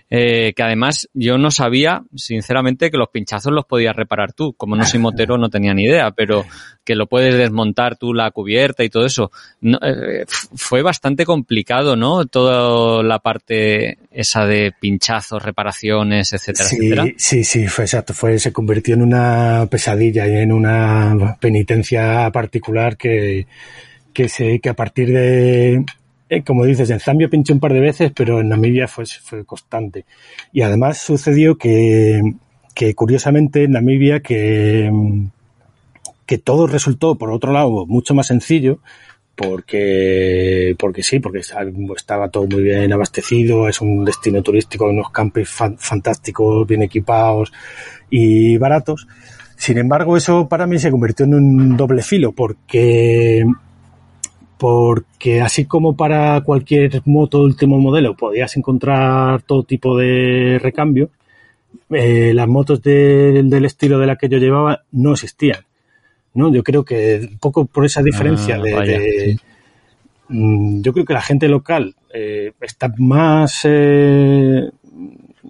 [0.09, 4.53] eh, que además yo no sabía, sinceramente, que los pinchazos los podías reparar tú.
[4.53, 6.45] Como no soy motero, no tenía ni idea, pero
[6.83, 9.31] que lo puedes desmontar tú la cubierta y todo eso.
[9.61, 12.25] No, eh, fue bastante complicado, ¿no?
[12.25, 17.05] Toda la parte esa de pinchazos, reparaciones, etcétera, sí, etcétera.
[17.17, 18.13] Sí, sí, fue exacto.
[18.13, 23.47] Fue, se convirtió en una pesadilla y en una penitencia particular que,
[24.13, 25.83] que, se, que a partir de,
[26.35, 29.05] eh, como dices, en Zambia pinché un par de veces, pero en Namibia fue,
[29.45, 30.05] constante.
[30.51, 32.21] Y además sucedió que,
[32.95, 34.91] curiosamente en Namibia que,
[36.43, 38.79] todo resultó, por otro lado, mucho más sencillo,
[39.35, 45.49] porque, porque sí, porque estaba todo muy bien abastecido, es un destino turístico, unos campos
[45.77, 47.51] fantásticos, bien equipados
[48.09, 49.07] y baratos.
[49.55, 53.45] Sin embargo, eso para mí se convirtió en un doble filo, porque
[54.57, 61.09] porque así como para cualquier moto último modelo podías encontrar todo tipo de recambio,
[61.89, 65.59] eh, las motos de, del estilo de la que yo llevaba no existían.
[66.33, 66.51] ¿no?
[66.53, 69.39] Yo creo que un poco por esa diferencia Ah, de, vaya, de- sí.
[70.29, 74.69] mm, yo creo que la gente local eh, está más eh,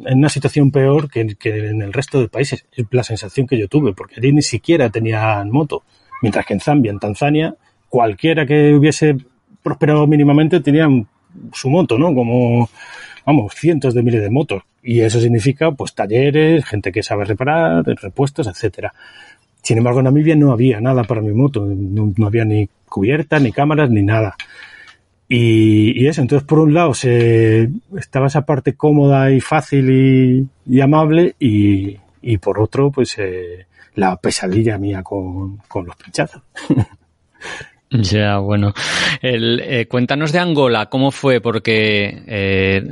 [0.05, 2.65] en una situación peor que, que en el resto de países.
[2.75, 5.83] Es la sensación que yo tuve, porque allí ni siquiera tenían moto.
[6.21, 7.55] Mientras que en Zambia, en Tanzania,
[7.93, 9.15] cualquiera que hubiese
[9.61, 10.87] prosperado mínimamente tenía
[11.53, 12.07] su moto, ¿no?
[12.15, 12.67] Como,
[13.23, 14.63] vamos, cientos de miles de motos.
[14.81, 18.95] Y eso significa, pues, talleres, gente que sabe reparar, repuestos, etcétera.
[19.61, 21.67] Sin embargo, en Namibia no había nada para mi moto.
[21.67, 24.37] No, había ni cubiertas, ni cámaras, ni nada.
[25.29, 31.99] Y, eso, entonces por un lado estaba esa parte cómoda y fácil y, amable y,
[32.39, 36.41] por otro pues eh, la pesadilla mía con los pinchazos.
[38.01, 38.73] Ya, bueno.
[39.21, 41.41] El, eh, cuéntanos de Angola, ¿cómo fue?
[41.41, 42.83] Porque eh,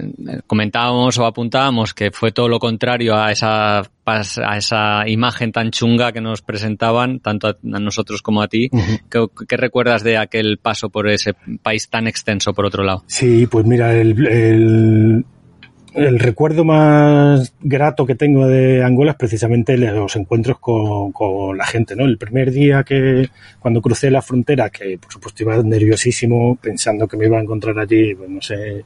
[0.47, 6.11] comentábamos o apuntábamos que fue todo lo contrario a esa, a esa imagen tan chunga
[6.11, 8.69] que nos presentaban, tanto a, a nosotros como a ti.
[9.09, 11.33] ¿Qué, qué recuerdas de aquel paso por ese
[11.63, 13.03] país tan extenso, por otro lado?
[13.07, 15.25] Sí, pues mira, el, el,
[15.93, 21.65] el recuerdo más grato que tengo de Angola es precisamente los encuentros con, con la
[21.65, 22.05] gente, ¿no?
[22.05, 23.29] El primer día que,
[23.59, 27.77] cuando crucé la frontera, que por supuesto iba nerviosísimo, pensando que me iba a encontrar
[27.79, 28.85] allí, pues no sé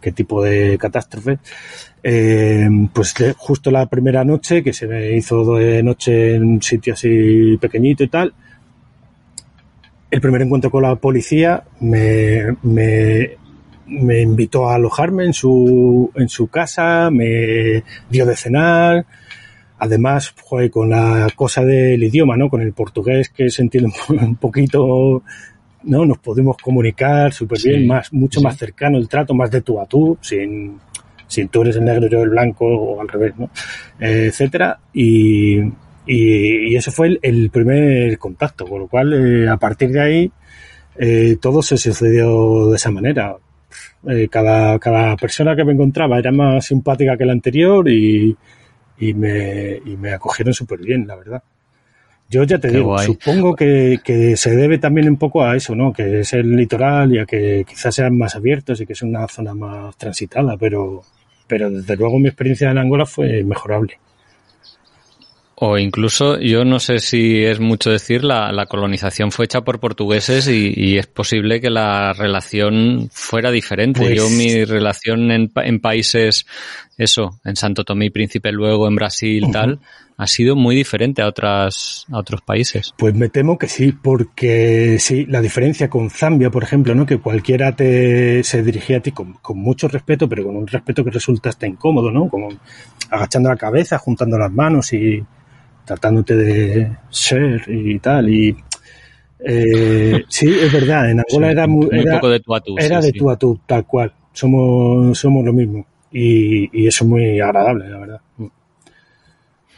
[0.00, 1.38] qué tipo de catástrofe,
[2.02, 6.62] eh, pues de- justo la primera noche, que se me hizo de noche en un
[6.62, 8.32] sitio así pequeñito y tal,
[10.10, 13.36] el primer encuentro con la policía me, me,
[13.88, 19.06] me invitó a alojarme en su, en su casa, me dio de cenar.
[19.78, 22.48] Además, joder, con la cosa del idioma, ¿no?
[22.48, 25.22] Con el portugués que se entiende un, poquito,
[25.84, 26.04] ¿no?
[26.04, 28.44] Nos podemos comunicar súper Sí, bien, más, mucho sí.
[28.44, 30.78] más cercano el trato, más de tú a tú, sin,
[31.26, 33.50] sin tú eres el negro y yo el blanco o al revés, ¿no?
[34.00, 34.80] Eh, etcétera.
[34.92, 35.60] Y,
[36.06, 40.00] y, y eso fue el, el primer contacto, con lo cual, eh, a partir de
[40.00, 40.32] ahí,
[40.96, 43.36] eh, todo se sucedió de esa manera.
[44.08, 48.36] Eh, cada, cada persona que me encontraba era más simpática que la anterior y,
[48.98, 51.42] y, me, y me acogieron súper bien, la verdad.
[52.30, 53.06] Yo ya te Qué digo, guay.
[53.06, 55.92] supongo que, que se debe también un poco a eso, ¿no?
[55.92, 59.26] Que es el litoral y a que quizás sean más abiertos y que es una
[59.28, 61.02] zona más transitada, pero,
[61.46, 63.98] pero desde luego mi experiencia en Angola fue mejorable.
[65.60, 69.80] O incluso, yo no sé si es mucho decir, la, la colonización fue hecha por
[69.80, 74.00] portugueses y, y es posible que la relación fuera diferente.
[74.00, 76.46] Pues- Yo mi relación en, en países,
[76.96, 79.80] eso, en Santo Tomé y Príncipe, luego en Brasil, tal,
[80.16, 82.92] ha sido muy diferente a otras, a otros países.
[82.96, 87.04] Pues me temo que sí, porque sí, la diferencia con Zambia, por ejemplo, ¿no?
[87.04, 91.02] Que cualquiera te se dirigía a ti con, con mucho respeto, pero con un respeto
[91.04, 92.28] que resulta hasta incómodo, ¿no?
[92.28, 92.48] Como
[93.10, 95.20] agachando la cabeza, juntando las manos y
[95.88, 98.28] tratándote de ser y tal.
[98.28, 98.56] Y
[99.40, 102.76] eh, sí, es verdad, en Angola Sí, era muy, era, poco de tú a tú.
[102.78, 103.18] era sí, de sí.
[103.18, 104.12] tú a tú, tal cual.
[104.32, 105.86] Somos, somos lo mismo.
[106.12, 108.20] Y, y eso es muy agradable, la verdad.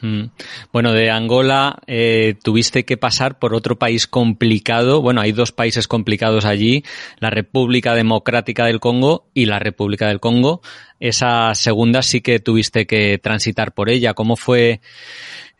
[0.02, 0.24] Mm.
[0.72, 5.02] Bueno, de Angola eh, tuviste que pasar por otro país complicado.
[5.02, 6.84] Bueno, hay dos países complicados allí,
[7.18, 10.62] la República Democrática del Congo y la República del Congo.
[11.00, 14.14] Esa segunda sí que tuviste que transitar por ella.
[14.14, 14.80] ¿Cómo fue?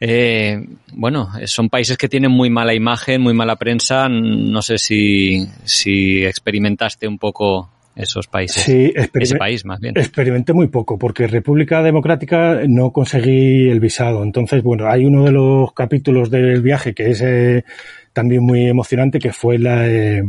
[0.01, 4.09] Eh, bueno, son países que tienen muy mala imagen, muy mala prensa.
[4.09, 8.63] No sé si, si experimentaste un poco esos países.
[8.63, 9.97] Sí, ese país más bien.
[9.97, 14.23] Experimenté muy poco, porque República Democrática no conseguí el visado.
[14.23, 17.65] Entonces, bueno, hay uno de los capítulos del viaje que es eh,
[18.13, 20.23] también muy emocionante, que fue la eh,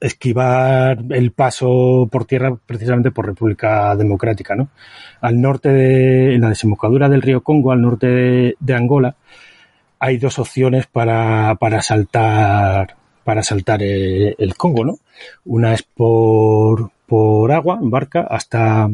[0.00, 4.68] esquivar el paso por tierra precisamente por República Democrática, ¿no?
[5.20, 9.16] Al norte de, en la desembocadura del río Congo, al norte de, Angola,
[9.98, 14.98] hay dos opciones para, para saltar para saltar el, el Congo, ¿no?
[15.44, 18.88] Una es por, por agua, en barca, hasta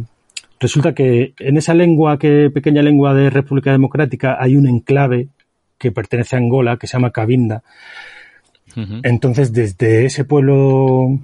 [0.58, 5.28] resulta que en esa lengua, que pequeña lengua de República Democrática, hay un enclave
[5.78, 7.62] que pertenece a Angola, que se llama Cabinda.
[9.02, 11.18] Entonces, desde ese pueblo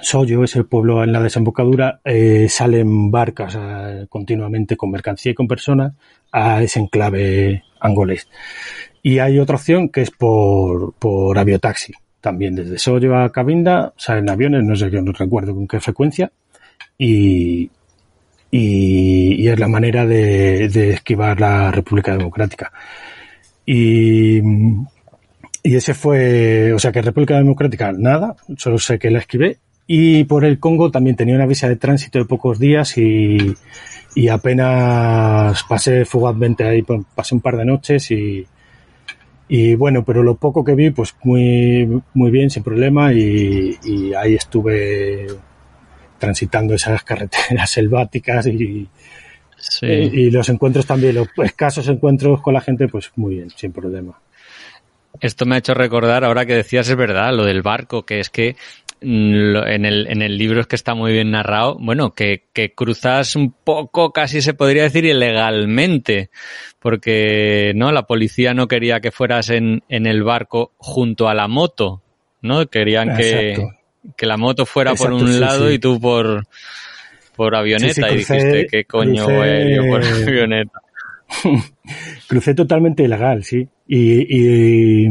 [0.00, 5.48] Soyo, ese pueblo en la desembocadura, eh, salen barcas eh, continuamente con mercancía y con
[5.48, 5.92] personas
[6.30, 8.28] a ese enclave angolés.
[9.02, 11.92] Y hay otra opción que es por, por aviotaxi.
[12.20, 16.30] También desde Soyo a Cabinda salen aviones, no sé, yo no recuerdo con qué frecuencia,
[16.96, 17.70] y,
[18.50, 22.72] y, y es la manera de, de esquivar la República Democrática.
[23.64, 24.40] Y,
[25.68, 29.58] y ese fue, o sea que República Democrática nada, solo sé que la esquivé.
[29.86, 33.54] Y por el Congo también tenía una visa de tránsito de pocos días y,
[34.14, 38.46] y apenas pasé fugazmente ahí, pa- pasé un par de noches y,
[39.48, 44.12] y bueno, pero lo poco que vi, pues muy, muy bien, sin problema y, y
[44.14, 45.26] ahí estuve
[46.18, 48.88] transitando esas carreteras selváticas y,
[49.60, 49.86] Sí.
[49.86, 53.72] y, y los encuentros también, los escasos encuentros con la gente, pues muy bien, sin
[53.72, 54.16] problema.
[55.20, 58.30] Esto me ha hecho recordar, ahora que decías, es verdad, lo del barco, que es
[58.30, 58.56] que
[59.00, 62.72] mm, en el, en el libro es que está muy bien narrado, bueno, que, que
[62.74, 66.30] cruzas un poco, casi se podría decir, ilegalmente,
[66.78, 71.48] porque no la policía no quería que fueras en, en el barco junto a la
[71.48, 72.02] moto,
[72.40, 72.66] ¿no?
[72.66, 73.66] Querían que,
[74.16, 75.74] que la moto fuera por un sí, lado sí.
[75.74, 76.44] y tú por,
[77.34, 80.80] por avioneta, Sí, y dijiste, ¿qué coño crucé- voy yo por avioneta?
[82.28, 83.68] Crucé totalmente ilegal, sí.
[83.88, 85.08] Y, y,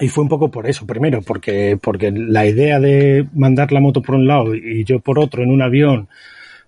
[0.00, 4.02] y fue un poco por eso, primero, porque, porque la idea de mandar la moto
[4.02, 6.08] por un lado y yo por otro en un avión,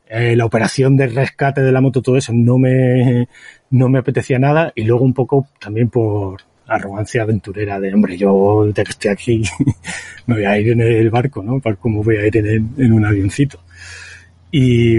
[0.08, 3.28] eh, la operación de rescate de la moto, todo eso, no me,
[3.70, 4.72] no me apetecía nada.
[4.76, 9.42] Y luego un poco también por arrogancia aventurera de, hombre, yo ya que estoy aquí,
[10.26, 11.60] me voy a ir en el barco, ¿no?
[11.80, 13.60] Como voy a ir en un avioncito.
[14.58, 14.98] Y,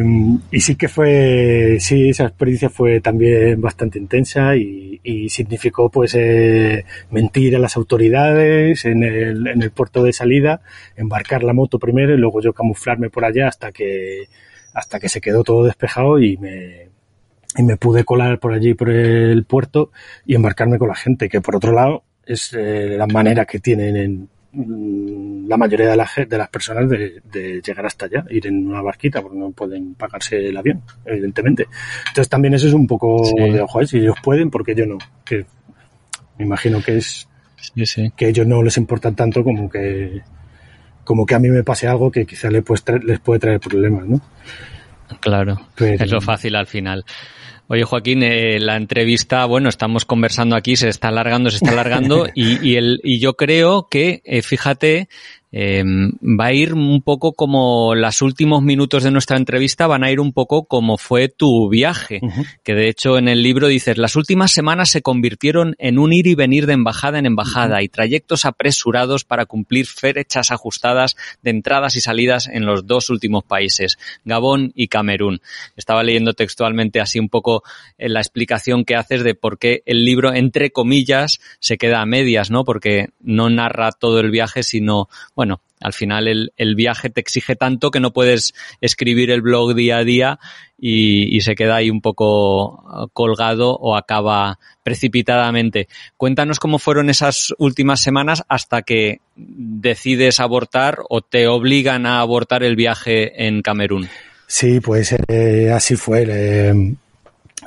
[0.60, 4.86] sí que fue, sí, esa experiencia fue también bastante intensa y,
[5.30, 10.62] significó pues eh, mentir a las autoridades en el, en el puerto de salida,
[10.96, 14.26] embarcar la moto primero y luego yo camuflarme por allá hasta que,
[14.74, 16.90] hasta que se quedó todo despejado y me,
[17.58, 19.92] y me pude colar por allí por el puerto
[20.26, 23.96] y embarcarme con la gente, que por otro lado es eh, la manera que tienen
[23.96, 28.48] en, la mayoría de, la ge- de las personas de, de llegar hasta allá, ir
[28.48, 31.68] en una barquita, porque no pueden pagarse el avión, evidentemente.
[32.08, 33.36] Entonces también eso es un poco Sí.
[33.52, 33.88] de ojo, ¿eh?
[33.88, 34.98] si ellos pueden, porque yo no.
[35.26, 35.46] Que
[36.38, 37.28] me imagino que es
[37.58, 38.12] Sí, sí.
[38.16, 40.22] que a ellos no les importa tanto como que
[41.04, 43.60] como que a mí me pase algo que quizá les puede traer, les puede traer
[43.62, 44.22] problemas, ¿no?
[45.22, 47.06] Claro, Pero- es lo fácil al final.
[47.70, 52.28] Oye, Joaquín, eh, la entrevista, bueno, estamos conversando aquí, se está alargando, se está alargando,
[52.34, 55.10] y, y, el, y yo creo que, eh, fíjate,
[55.52, 60.12] eh, va a ir un poco como los últimos minutos de nuestra entrevista van a
[60.12, 62.20] ir un poco como fue tu viaje,
[62.64, 66.28] que de hecho en el libro dices, las últimas semanas se convirtieron en un ir
[66.28, 71.96] y venir de embajada en embajada y trayectos apresurados para cumplir fechas ajustadas de entradas
[71.96, 75.42] y salidas en los dos últimos países, Gabón y Camerún.
[75.76, 77.64] Estaba leyendo textualmente así un poco
[77.98, 82.06] eh, la explicación que haces de por qué el libro, entre comillas, se queda a
[82.06, 82.64] medias, ¿no?
[82.64, 87.56] Porque no narra todo el viaje, sino, bueno, al final el, el viaje te exige
[87.56, 90.40] tanto que no puedes escribir el blog día a día
[90.80, 95.90] y, se queda ahí un poco uh, colgado o acaba precipitadamente.
[96.18, 102.64] Cuéntanos cómo fueron esas últimas semanas hasta que decides abortar o te obligan a abortar
[102.64, 104.08] el viaje en Camerún.
[104.48, 106.26] Sí, pues eh, así fue.
[106.28, 106.74] eh,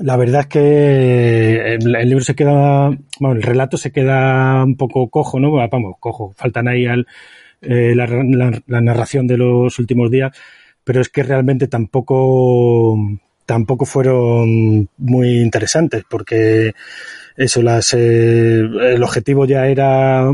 [0.00, 2.90] la verdad es que el, el libro se queda,
[3.20, 5.52] bueno, el relato se queda un poco cojo, ¿no?
[5.52, 6.32] Vamos, cojo.
[6.36, 7.06] Faltan ahí al,
[7.62, 10.32] eh, la, la- narración de los últimos días,
[10.84, 12.96] pero es que realmente tampoco,
[13.46, 16.72] tampoco fueron muy interesantes, porque
[17.36, 20.30] eso, las, eh, el objetivo ya era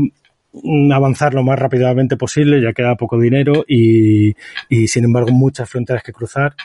[0.93, 4.35] avanzar lo más rápidamente posible, ya queda poco dinero y
[4.87, 6.55] sin embargo muchas fronteras que cruzar.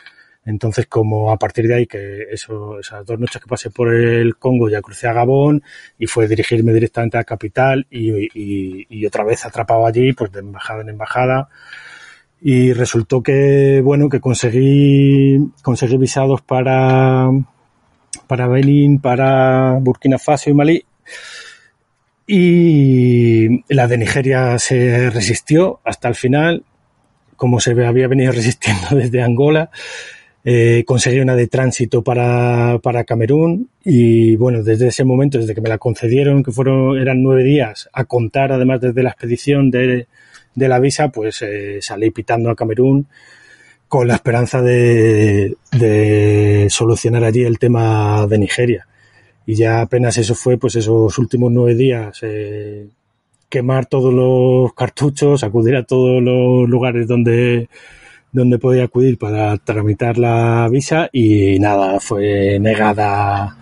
[0.44, 4.36] Entonces, como a partir de ahí, que eso, esas dos noches que pasé por el
[4.36, 5.62] Congo ya crucé a Gabón
[5.98, 10.82] y fue dirigirme directamente a la capital y, otra vez atrapado allí, pues de embajada
[10.82, 11.48] en embajada.
[12.40, 17.28] y resultó que, bueno, que conseguí, conseguí visados para,
[18.26, 20.84] para Benin, para Burkina Faso y Malí.
[22.26, 26.64] Y la de Nigeria se resistió hasta el final,
[27.36, 29.70] como se había venido resistiendo desde Angola.
[30.44, 35.60] Eh, conseguí una de tránsito para, para Camerún y bueno, desde ese momento, desde que
[35.60, 40.08] me la concedieron, que fueron, eran nueve días, a contar además desde la expedición de,
[40.54, 43.06] de la visa, pues eh, salí pitando a Camerún
[43.86, 48.88] con la esperanza de, de solucionar allí el tema de Nigeria.
[49.46, 52.88] Y ya apenas eso fue, pues esos últimos nueve días, eh,
[53.48, 57.68] quemar todos los cartuchos, acudir a todos los lugares donde
[58.32, 63.56] donde podía acudir para tramitar la visa y nada, fue negada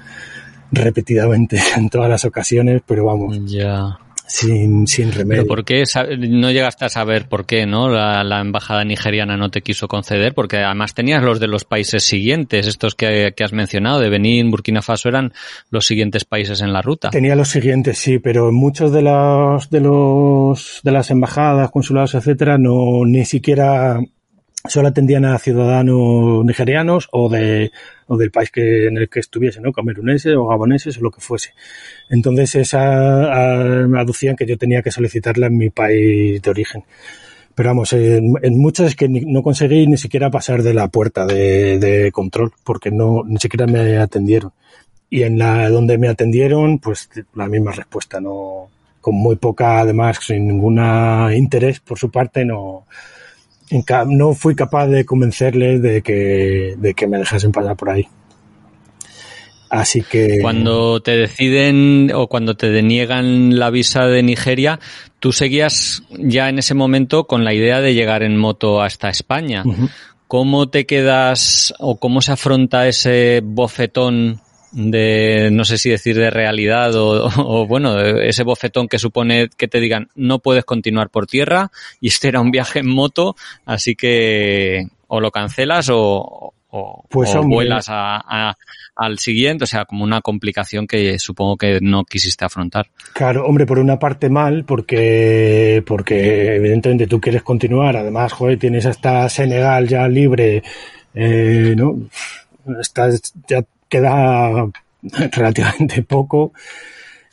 [0.72, 3.98] repetidamente en todas las ocasiones, pero vamos, Ya.
[4.26, 5.42] sin, sin remedio.
[5.42, 5.82] ¿Pero por qué?
[6.28, 7.88] No llegaste a saber por qué, ¿no?
[7.88, 12.04] La, la embajada nigeriana no te quiso conceder, porque además tenías los de los países
[12.04, 15.32] siguientes, estos que, que has mencionado, de Benín, Burkina Faso, eran
[15.70, 17.10] los siguientes países en la ruta.
[17.10, 22.14] Tenía los siguientes, sí, pero en muchos de los de los de las embajadas, consulados,
[22.14, 23.98] etcétera, no ni siquiera
[24.68, 27.72] solo atendían a ciudadanos nigerianos o de
[28.06, 29.72] o del país que en el que estuviese, ¿no?
[29.72, 31.54] Cameruneses o gaboneses o lo que fuese.
[32.08, 32.80] Entonces esa
[33.32, 36.84] a- aducían que yo tenía que solicitarla en mi país de origen.
[37.54, 41.78] Pero vamos, en, muchos es que no conseguí ni siquiera pasar de la puerta de,
[41.78, 44.52] de control, porque no ni siquiera me atendieron.
[45.10, 48.68] Y en la donde me atendieron, pues la misma respuesta, no
[49.00, 50.80] con muy poca, además, sin ningún
[51.34, 52.86] interés por su parte, no
[54.08, 58.06] no fui capaz de convencerles de que, de que me dejasen pasar por ahí.
[59.70, 64.80] Así que Cuando te deciden o cuando te deniegan la visa de Nigeria,
[65.20, 69.62] tú seguías ya en ese momento con la idea de llegar en moto hasta España.
[70.26, 74.40] ¿Cómo te quedas o cómo se afronta ese bofetón
[74.72, 79.68] de, no sé si decir de realidad o, o, bueno, ese bofetón que supone que
[79.68, 83.94] te digan no puedes continuar por tierra y este era un viaje en moto, así
[83.96, 88.54] que o lo cancelas o, o, Pues, o vuelas a, a-
[88.96, 92.88] al siguiente, o sea, como una complicación que supongo que no quisiste afrontar.
[93.14, 98.84] Claro, hombre, por una parte mal, porque, porque evidentemente tú quieres continuar, además, joder, tienes
[98.84, 100.62] hasta Senegal ya libre,
[101.14, 101.96] eh, ¿no?
[102.78, 104.66] Estás, ya queda
[105.32, 106.52] relativamente poco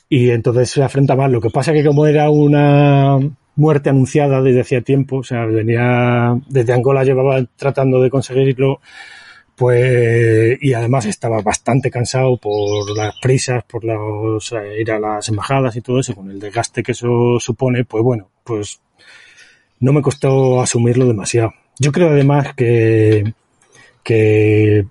[0.10, 1.32] y entonces se afronta mal.
[1.32, 3.20] Lo que pasa que como era una
[3.56, 8.82] muerte anunciada desde hacía tiempo, o sea, venía desde Angola llevaba tratando de conseguirlo,
[9.56, 15.28] pues y además estaba bastante cansado por las prisas, por los eh, ir a las
[15.30, 18.80] embajadas y todo eso, con el desgaste que eso supone, pues bueno, pues
[19.80, 21.54] no me costó asumirlo demasiado.
[21.80, 23.34] Yo creo además que
[24.04, 24.86] que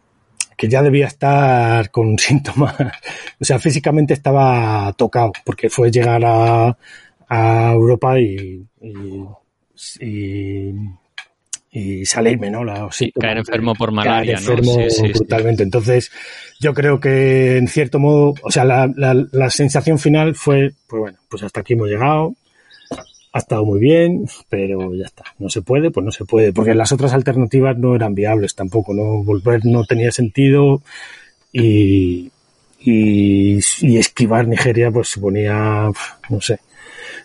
[0.57, 2.75] que ya debía estar con síntomas,
[3.41, 6.77] o sea, físicamente estaba tocado, porque fue llegar a,
[7.29, 9.25] a Europa y, y,
[10.01, 10.73] y,
[11.71, 12.91] y salirme, ¿no?
[12.91, 14.41] Sí, caer enfermo por caer malaria, ¿no?
[14.41, 15.13] enfermo Sí, sí, sí.
[15.13, 15.63] brutalmente.
[15.63, 16.11] Entonces,
[16.59, 21.01] yo creo que en cierto modo, o sea, la, la, la sensación final fue, pues
[21.01, 22.35] bueno, pues hasta aquí hemos llegado,
[23.37, 25.24] ha estado muy bien, pero ya está.
[25.39, 28.95] No se puede, pues no se puede, porque las otras alternativas no eran viables tampoco,
[28.95, 30.82] no volver no tenía sentido
[31.53, 32.30] y,
[32.80, 33.59] y,
[33.99, 35.91] esquivar Nigeria pues suponía,
[36.30, 36.61] no sé,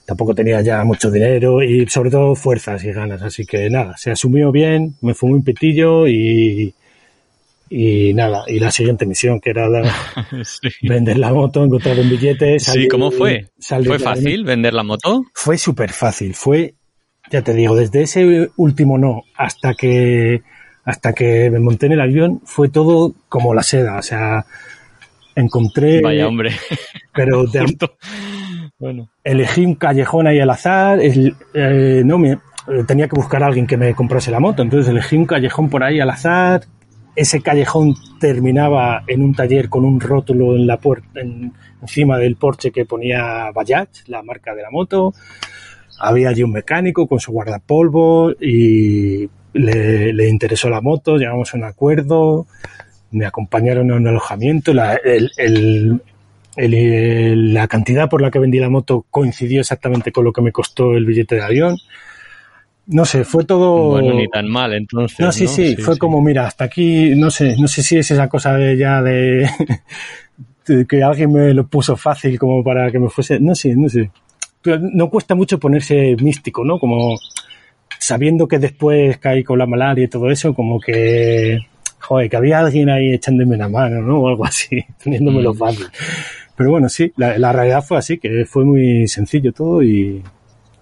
[0.05, 4.11] tampoco tenía ya mucho dinero y sobre todo fuerzas y ganas, así que nada, se
[4.11, 6.73] asumió bien, me fumé un pitillo y,
[7.73, 9.83] y nada, y la siguiente misión que era la-
[10.43, 10.69] Sí.
[10.87, 12.59] vender la moto, encontrar un billete.
[12.59, 13.47] Sí, salir- ¿cómo fue?
[13.85, 15.23] ¿Fue fácil vender la moto?
[15.33, 16.75] Fue súper fácil, fue,
[17.31, 20.41] ya te digo, desde ese último no hasta que,
[20.83, 24.45] hasta que me monté en el avión, fue todo como la seda, o sea,
[25.35, 26.51] encontré, Vaya hombre.
[27.13, 27.65] pero de-.
[28.79, 29.09] Bueno.
[29.23, 32.39] elegí un callejón ahí al azar, el- eh, no me, eh,
[32.87, 35.83] tenía que buscar a alguien que me comprase la moto, entonces elegí un callejón por
[35.83, 36.63] ahí al azar,
[37.15, 42.35] ese callejón terminaba en un taller con un rótulo en la puerta, en- encima del
[42.35, 45.13] porche que ponía Bajaj, la marca de la moto,
[45.99, 51.63] había allí un mecánico con su guardapolvo y le, interesó la moto, llegamos a un
[51.65, 52.47] acuerdo,
[53.11, 54.71] me acompañaron a un alojamiento,
[55.37, 56.01] el-
[57.53, 60.93] la cantidad por la que vendí la moto coincidió exactamente con lo que me costó
[60.95, 61.77] el billete de avión.
[62.91, 63.91] No sé, fue todo...
[63.91, 65.19] Bueno, ni tan mal, entonces.
[65.19, 68.27] No, sí, sí, fue como, mira, hasta aquí, no sé, no sé si es esa
[68.27, 69.49] cosa de ya de,
[70.67, 73.87] de que alguien me lo puso fácil como para que me fuese, no sé, no
[73.87, 74.11] sé.
[74.61, 76.79] Pero no cuesta mucho ponerse místico, ¿no?
[76.79, 77.15] Como
[77.97, 81.59] sabiendo que después caí con la malaria y todo eso, como que,
[81.97, 84.19] joder, que había alguien ahí echándome una mano, ¿no?
[84.19, 85.85] O algo así, poniéndome los fácil.
[86.57, 90.21] Pero bueno, sí, la, la realidad fue así, que fue muy sencillo todo y,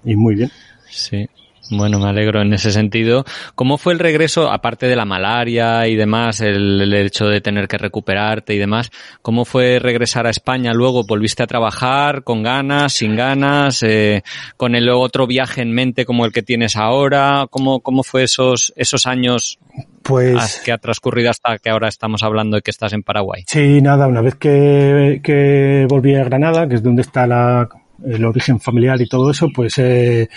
[0.04, 0.50] y muy bien.
[0.90, 1.30] Sí.
[1.72, 3.26] Bueno, me alegro en ese sentido.
[3.54, 7.68] ¿Cómo fue el regreso, aparte de la malaria y demás, el, el, hecho de tener
[7.68, 8.90] que recuperarte y demás?
[9.22, 11.04] ¿Cómo fue regresar a España luego?
[11.04, 14.24] ¿Volviste a trabajar con ganas, sin ganas, eh,
[14.58, 17.46] con el otro viaje en mente como el que tienes ahora?
[17.50, 19.60] ¿Cómo, cómo fue esos, esos años
[20.02, 23.44] Pues que ha transcurrido hasta que ahora estamos hablando de que estás en Paraguay?
[23.48, 27.70] sí, nada, una vez que, que volví a Granada, que es donde está la,
[28.06, 30.30] el origen familiar y todo eso, pues eh,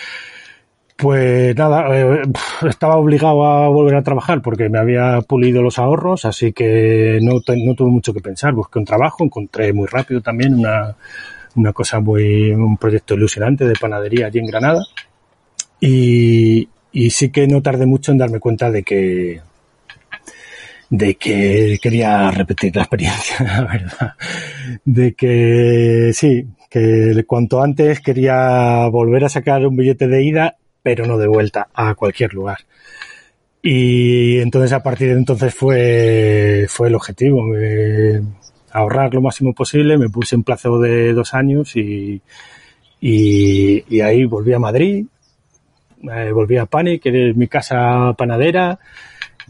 [1.03, 2.23] pues nada, eh,
[2.69, 7.41] estaba obligado a volver a trabajar porque me había pulido los ahorros, así que no,
[7.57, 8.53] no tuve mucho que pensar.
[8.53, 10.95] Busqué un trabajo, encontré muy rápido también una,
[11.57, 14.85] una cosa muy, un proyecto ilusionante de panadería allí en Granada.
[15.81, 19.41] Y, y sí que no tardé mucho en darme cuenta de que,
[20.89, 24.15] de que quería repetir la experiencia, la verdad.
[24.85, 31.07] De que sí, que cuanto antes quería volver a sacar un billete de ida, pero
[31.07, 32.59] no de vuelta a cualquier lugar.
[33.63, 38.21] Y entonces a partir de entonces fue, fue el objetivo, me-
[38.73, 42.21] ahorrar lo máximo posible, me puse en plazo de dos años y,
[43.01, 45.07] y, ahí volví a Madrid,
[46.03, 48.79] eh, volví a Pani, que es mi casa panadera,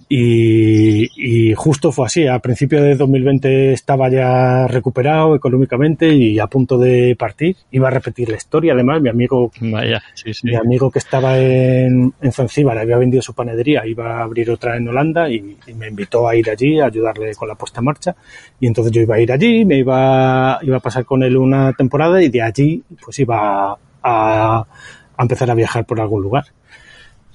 [0.09, 2.26] y, y justo fue así.
[2.26, 7.57] A principios de 2020 estaba ya recuperado económicamente y a punto de partir.
[7.70, 8.74] Iba a repetir la historia.
[8.74, 10.49] Además, mi amigo, Vaya, sí, sí.
[10.49, 14.76] mi amigo que estaba en, en Zanzíbar había vendido su panadería, iba a abrir otra
[14.76, 17.84] en Holanda y, y me invitó a ir allí a ayudarle con la puesta en
[17.86, 18.16] marcha.
[18.61, 21.72] Y entonces yo iba a ir allí, me iba, iba a pasar con él una
[21.72, 26.45] temporada y de allí pues iba a, a empezar a viajar por algún lugar.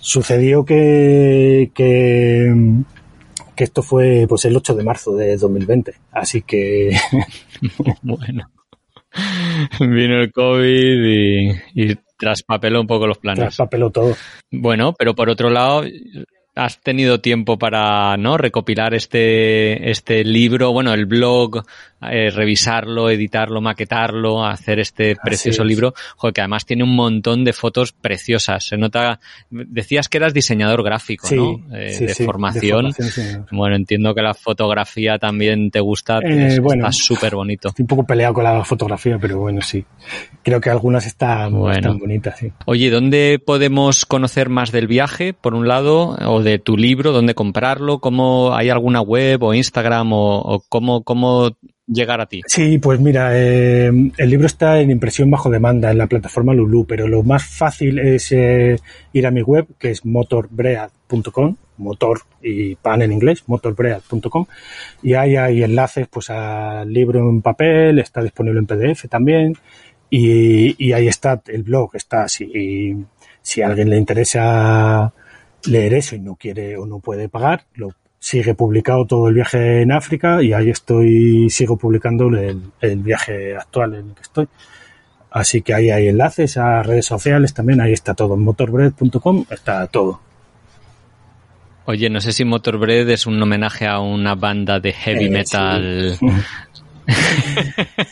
[0.07, 2.49] Sucedió que, que,
[3.53, 5.95] que esto fue pues el 8 de marzo de 2020.
[6.13, 6.95] Así que
[8.01, 8.49] Bueno.
[9.81, 13.41] Vino el COVID y, y traspapeló un poco los planes.
[13.41, 14.15] traspapeló todo.
[14.49, 15.83] Bueno, pero por otro lado,
[16.57, 21.63] has tenido tiempo para no recopilar este, este libro, bueno, el blog,
[22.01, 25.67] eh, revisarlo, editarlo, maquetarlo, hacer este precioso es.
[25.67, 28.65] libro, joder, que además tiene un montón de fotos preciosas.
[28.67, 31.59] Se nota, decías que eras diseñador gráfico, Sí, ¿no?
[31.75, 32.93] Eh, sí, de, sí, de formación.
[33.51, 36.87] Bueno, entiendo que la fotografía también te gusta, Eh, es- bueno.
[36.87, 37.69] está súper bonito.
[37.69, 39.83] Estoy un poco peleado con la fotografía, pero bueno, sí.
[40.43, 41.73] Creo que algunas están, Bueno.
[41.77, 42.51] están bonitas, sí.
[42.65, 47.35] Oye, ¿dónde podemos conocer más del viaje, por un lado, o de tu libro, dónde
[47.35, 47.99] comprarlo?
[47.99, 52.41] ¿Cómo hay alguna web o Instagram o, cómo, cómo llegar a ti?
[52.47, 56.85] Sí, pues mira, eh, el libro está en impresión bajo demanda en la plataforma Lulu,
[56.85, 58.77] pero lo más fácil es eh,
[59.11, 64.45] ir a mi web, que es motorbread.com, motor y pan en inglés, motorbread.com,
[65.03, 69.57] y ahí hay enlaces pues al libro en papel, está disponible en PDF también,
[70.09, 72.95] y, y ahí está el blog, está si,
[73.41, 75.13] si alguien le interesa
[75.65, 77.89] leer eso y no quiere o no puede pagar, lo
[78.19, 83.55] sigue publicado todo el viaje en África y ahí estoy, sigo publicando el, el viaje
[83.55, 84.47] actual en el que estoy.
[85.29, 89.85] Así que ahí hay enlaces a redes sociales también, ahí está todo, en motorbread.com está
[89.87, 90.21] todo.
[91.85, 96.17] Oye, no sé si Motorbread es un homenaje a una banda de heavy Eh, metal.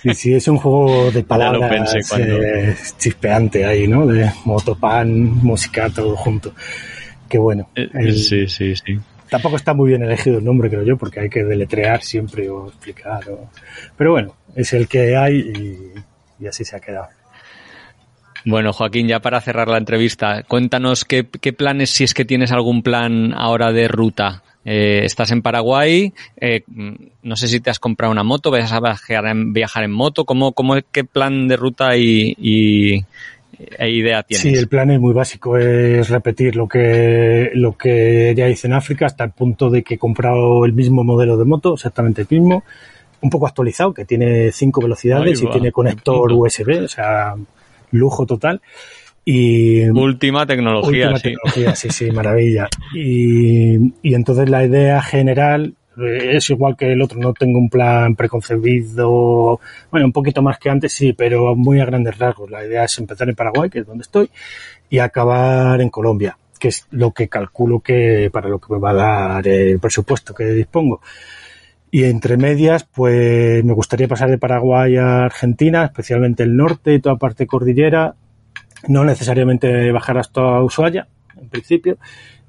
[0.01, 4.05] Sí, sí, es un juego de palabras cuando- eh, chispeante ahí, ¿no?
[4.07, 6.53] De motopan, música, todo junto.
[7.29, 7.69] Qué bueno.
[7.75, 8.99] Eh, El- Sí, sí, sí.
[9.29, 12.67] Tampoco está muy bien elegido el nombre, creo yo, porque hay que deletrear siempre o
[12.67, 13.27] explicar.
[13.29, 13.49] o-
[13.97, 17.07] Pero bueno, es el que hay y, y así se ha quedado.
[18.45, 22.51] Bueno, Joaquín, ya para cerrar la entrevista, cuéntanos qué, qué planes, si es que tienes
[22.51, 24.43] algún plan ahora de ruta.
[24.63, 28.71] Eh, estás en Paraguay, eh, mm, no sé si te has comprado una moto, vas
[28.71, 33.03] a viajar en, viajar en moto, ¿cómo, cómo, ¿qué plan de ruta y, y-
[33.57, 34.41] e idea tienes?
[34.41, 38.73] Sí, el plan es muy básico, es repetir lo que, lo que ya hice en
[38.73, 42.27] África hasta el punto de que he comprado el mismo modelo de moto, exactamente el
[42.29, 42.63] mismo,
[43.21, 46.31] un poco actualizado, que tiene cinco velocidades y va, tiene conector.
[46.31, 47.35] USB, o sea,
[47.91, 48.61] lujo total.
[49.23, 51.23] Y Última tecnología, última sí.
[51.23, 52.67] tecnología, sí, sí, maravilla.
[52.93, 58.15] Y, y entonces la idea general es igual que el otro, no tengo un plan
[58.15, 59.59] preconcebido,
[59.91, 62.49] bueno, un poquito más que antes, sí, pero muy a grandes rasgos.
[62.49, 64.29] La idea es empezar en Paraguay, que es donde estoy,
[64.89, 68.91] y acabar en Colombia, que es lo que calculo que para lo que me va
[68.91, 71.01] a dar el presupuesto que dispongo.
[71.91, 76.99] Y entre medias, pues me gustaría pasar de Paraguay a Argentina, especialmente el norte y
[76.99, 78.15] toda parte cordillera,
[78.87, 81.07] no necesariamente bajar hasta Ushuaia,
[81.39, 81.97] en principio,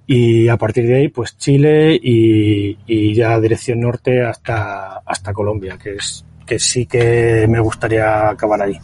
[0.06, 5.76] y a partir de ahí, pues Chile y, y ya dirección norte hasta, hasta Colombia,
[5.82, 8.78] que es que sí que me gustaría acabar ahí.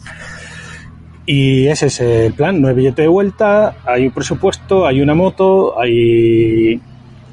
[1.25, 5.13] Y ese es el plan, no hay billete de vuelta, hay un presupuesto, hay una
[5.13, 6.81] moto, hay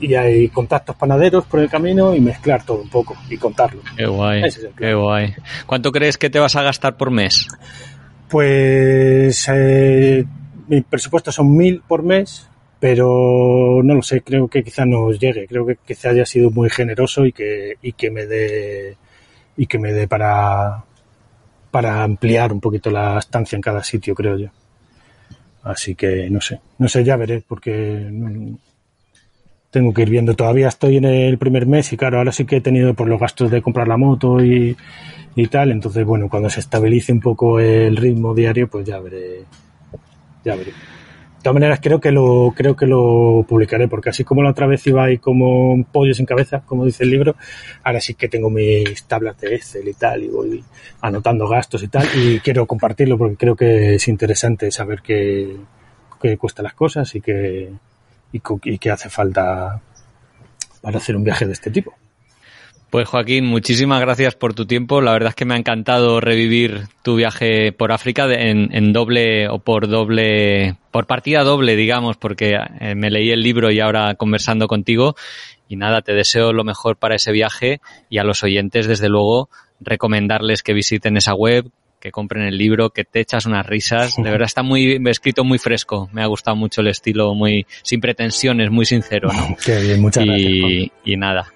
[0.00, 3.82] y hay contactos panaderos por el camino y mezclar todo un poco y contarlo.
[3.96, 5.34] Qué guay, es qué guay.
[5.66, 7.48] ¿Cuánto crees que te vas a gastar por mes?
[8.28, 10.24] Pues eh,
[10.68, 12.48] mi presupuesto son mil por mes,
[12.80, 16.70] pero no lo sé, creo que quizá nos llegue, creo que quizá haya sido muy
[16.70, 18.96] generoso y que, y que me dé
[19.56, 20.84] y que me dé para
[21.70, 24.48] para ampliar un poquito la estancia en cada sitio, creo yo.
[25.62, 27.72] Así que no sé, no sé, ya veré, porque
[28.10, 28.58] no-
[29.70, 30.34] tengo que ir viendo.
[30.34, 33.20] Todavía estoy en el primer mes y claro, ahora sí que he tenido por los
[33.20, 34.76] gastos de comprar la moto y,
[35.36, 35.70] y tal.
[35.70, 39.44] Entonces, bueno, cuando se estabilice un poco el ritmo diario, pues ya veré.
[40.44, 40.72] Ya veré.
[41.40, 44.66] De todas maneras, creo que lo, creo que lo publicaré, porque así como la otra
[44.66, 47.34] vez iba ahí como pollo sin cabeza, como dice el libro,
[47.82, 50.62] ahora sí que tengo mis tablas de Excel y tal, y voy
[51.00, 55.56] anotando gastos y tal, y quiero compartirlo porque creo que es interesante saber qué,
[56.20, 57.72] qué cuestan las cosas y qué,
[58.32, 59.80] y qué hace falta
[60.82, 61.94] para hacer un viaje de este tipo.
[62.90, 65.00] Pues Joaquín, muchísimas gracias por tu tiempo.
[65.00, 69.48] La verdad es que me ha encantado revivir tu viaje por África en, en doble
[69.48, 74.16] o por doble, por partida doble, digamos, porque eh, me leí el libro y ahora
[74.16, 75.14] conversando contigo.
[75.68, 79.50] Y nada, te deseo lo mejor para ese viaje y a los oyentes, desde luego,
[79.78, 84.16] recomendarles que visiten esa web, que compren el libro, que te echas unas risas.
[84.16, 86.08] De verdad está muy escrito muy fresco.
[86.12, 89.56] Me ha gustado mucho el estilo, muy sin pretensiones, muy sincero, ¿no?
[89.64, 90.60] Qué bien, muchas gracias.
[90.60, 90.90] Juan.
[91.04, 91.52] y nada,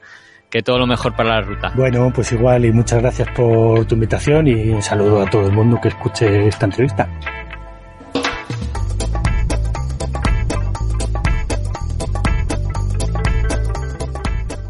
[0.54, 1.72] que todo lo mejor para la ruta.
[1.74, 5.52] Bueno, pues igual y muchas gracias por tu invitación y un saludo a todo el
[5.52, 7.08] mundo que escuche esta entrevista.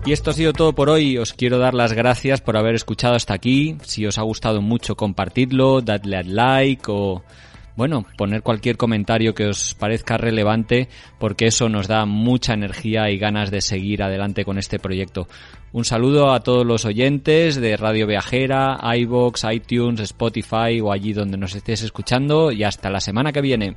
[0.07, 1.19] Y esto ha sido todo por hoy.
[1.19, 3.77] Os quiero dar las gracias por haber escuchado hasta aquí.
[3.83, 7.23] Si os ha gustado mucho, compartidlo, dadle al like o,
[7.77, 10.89] bueno, poner cualquier comentario que os parezca relevante
[11.19, 15.29] porque eso nos da mucha energía y ganas de seguir adelante con este proyecto.
[15.75, 21.37] Un saludo a todos los oyentes de Radio Viajera, iVoox, iTunes, Spotify o allí donde
[21.37, 23.75] nos estés escuchando y hasta la semana que viene.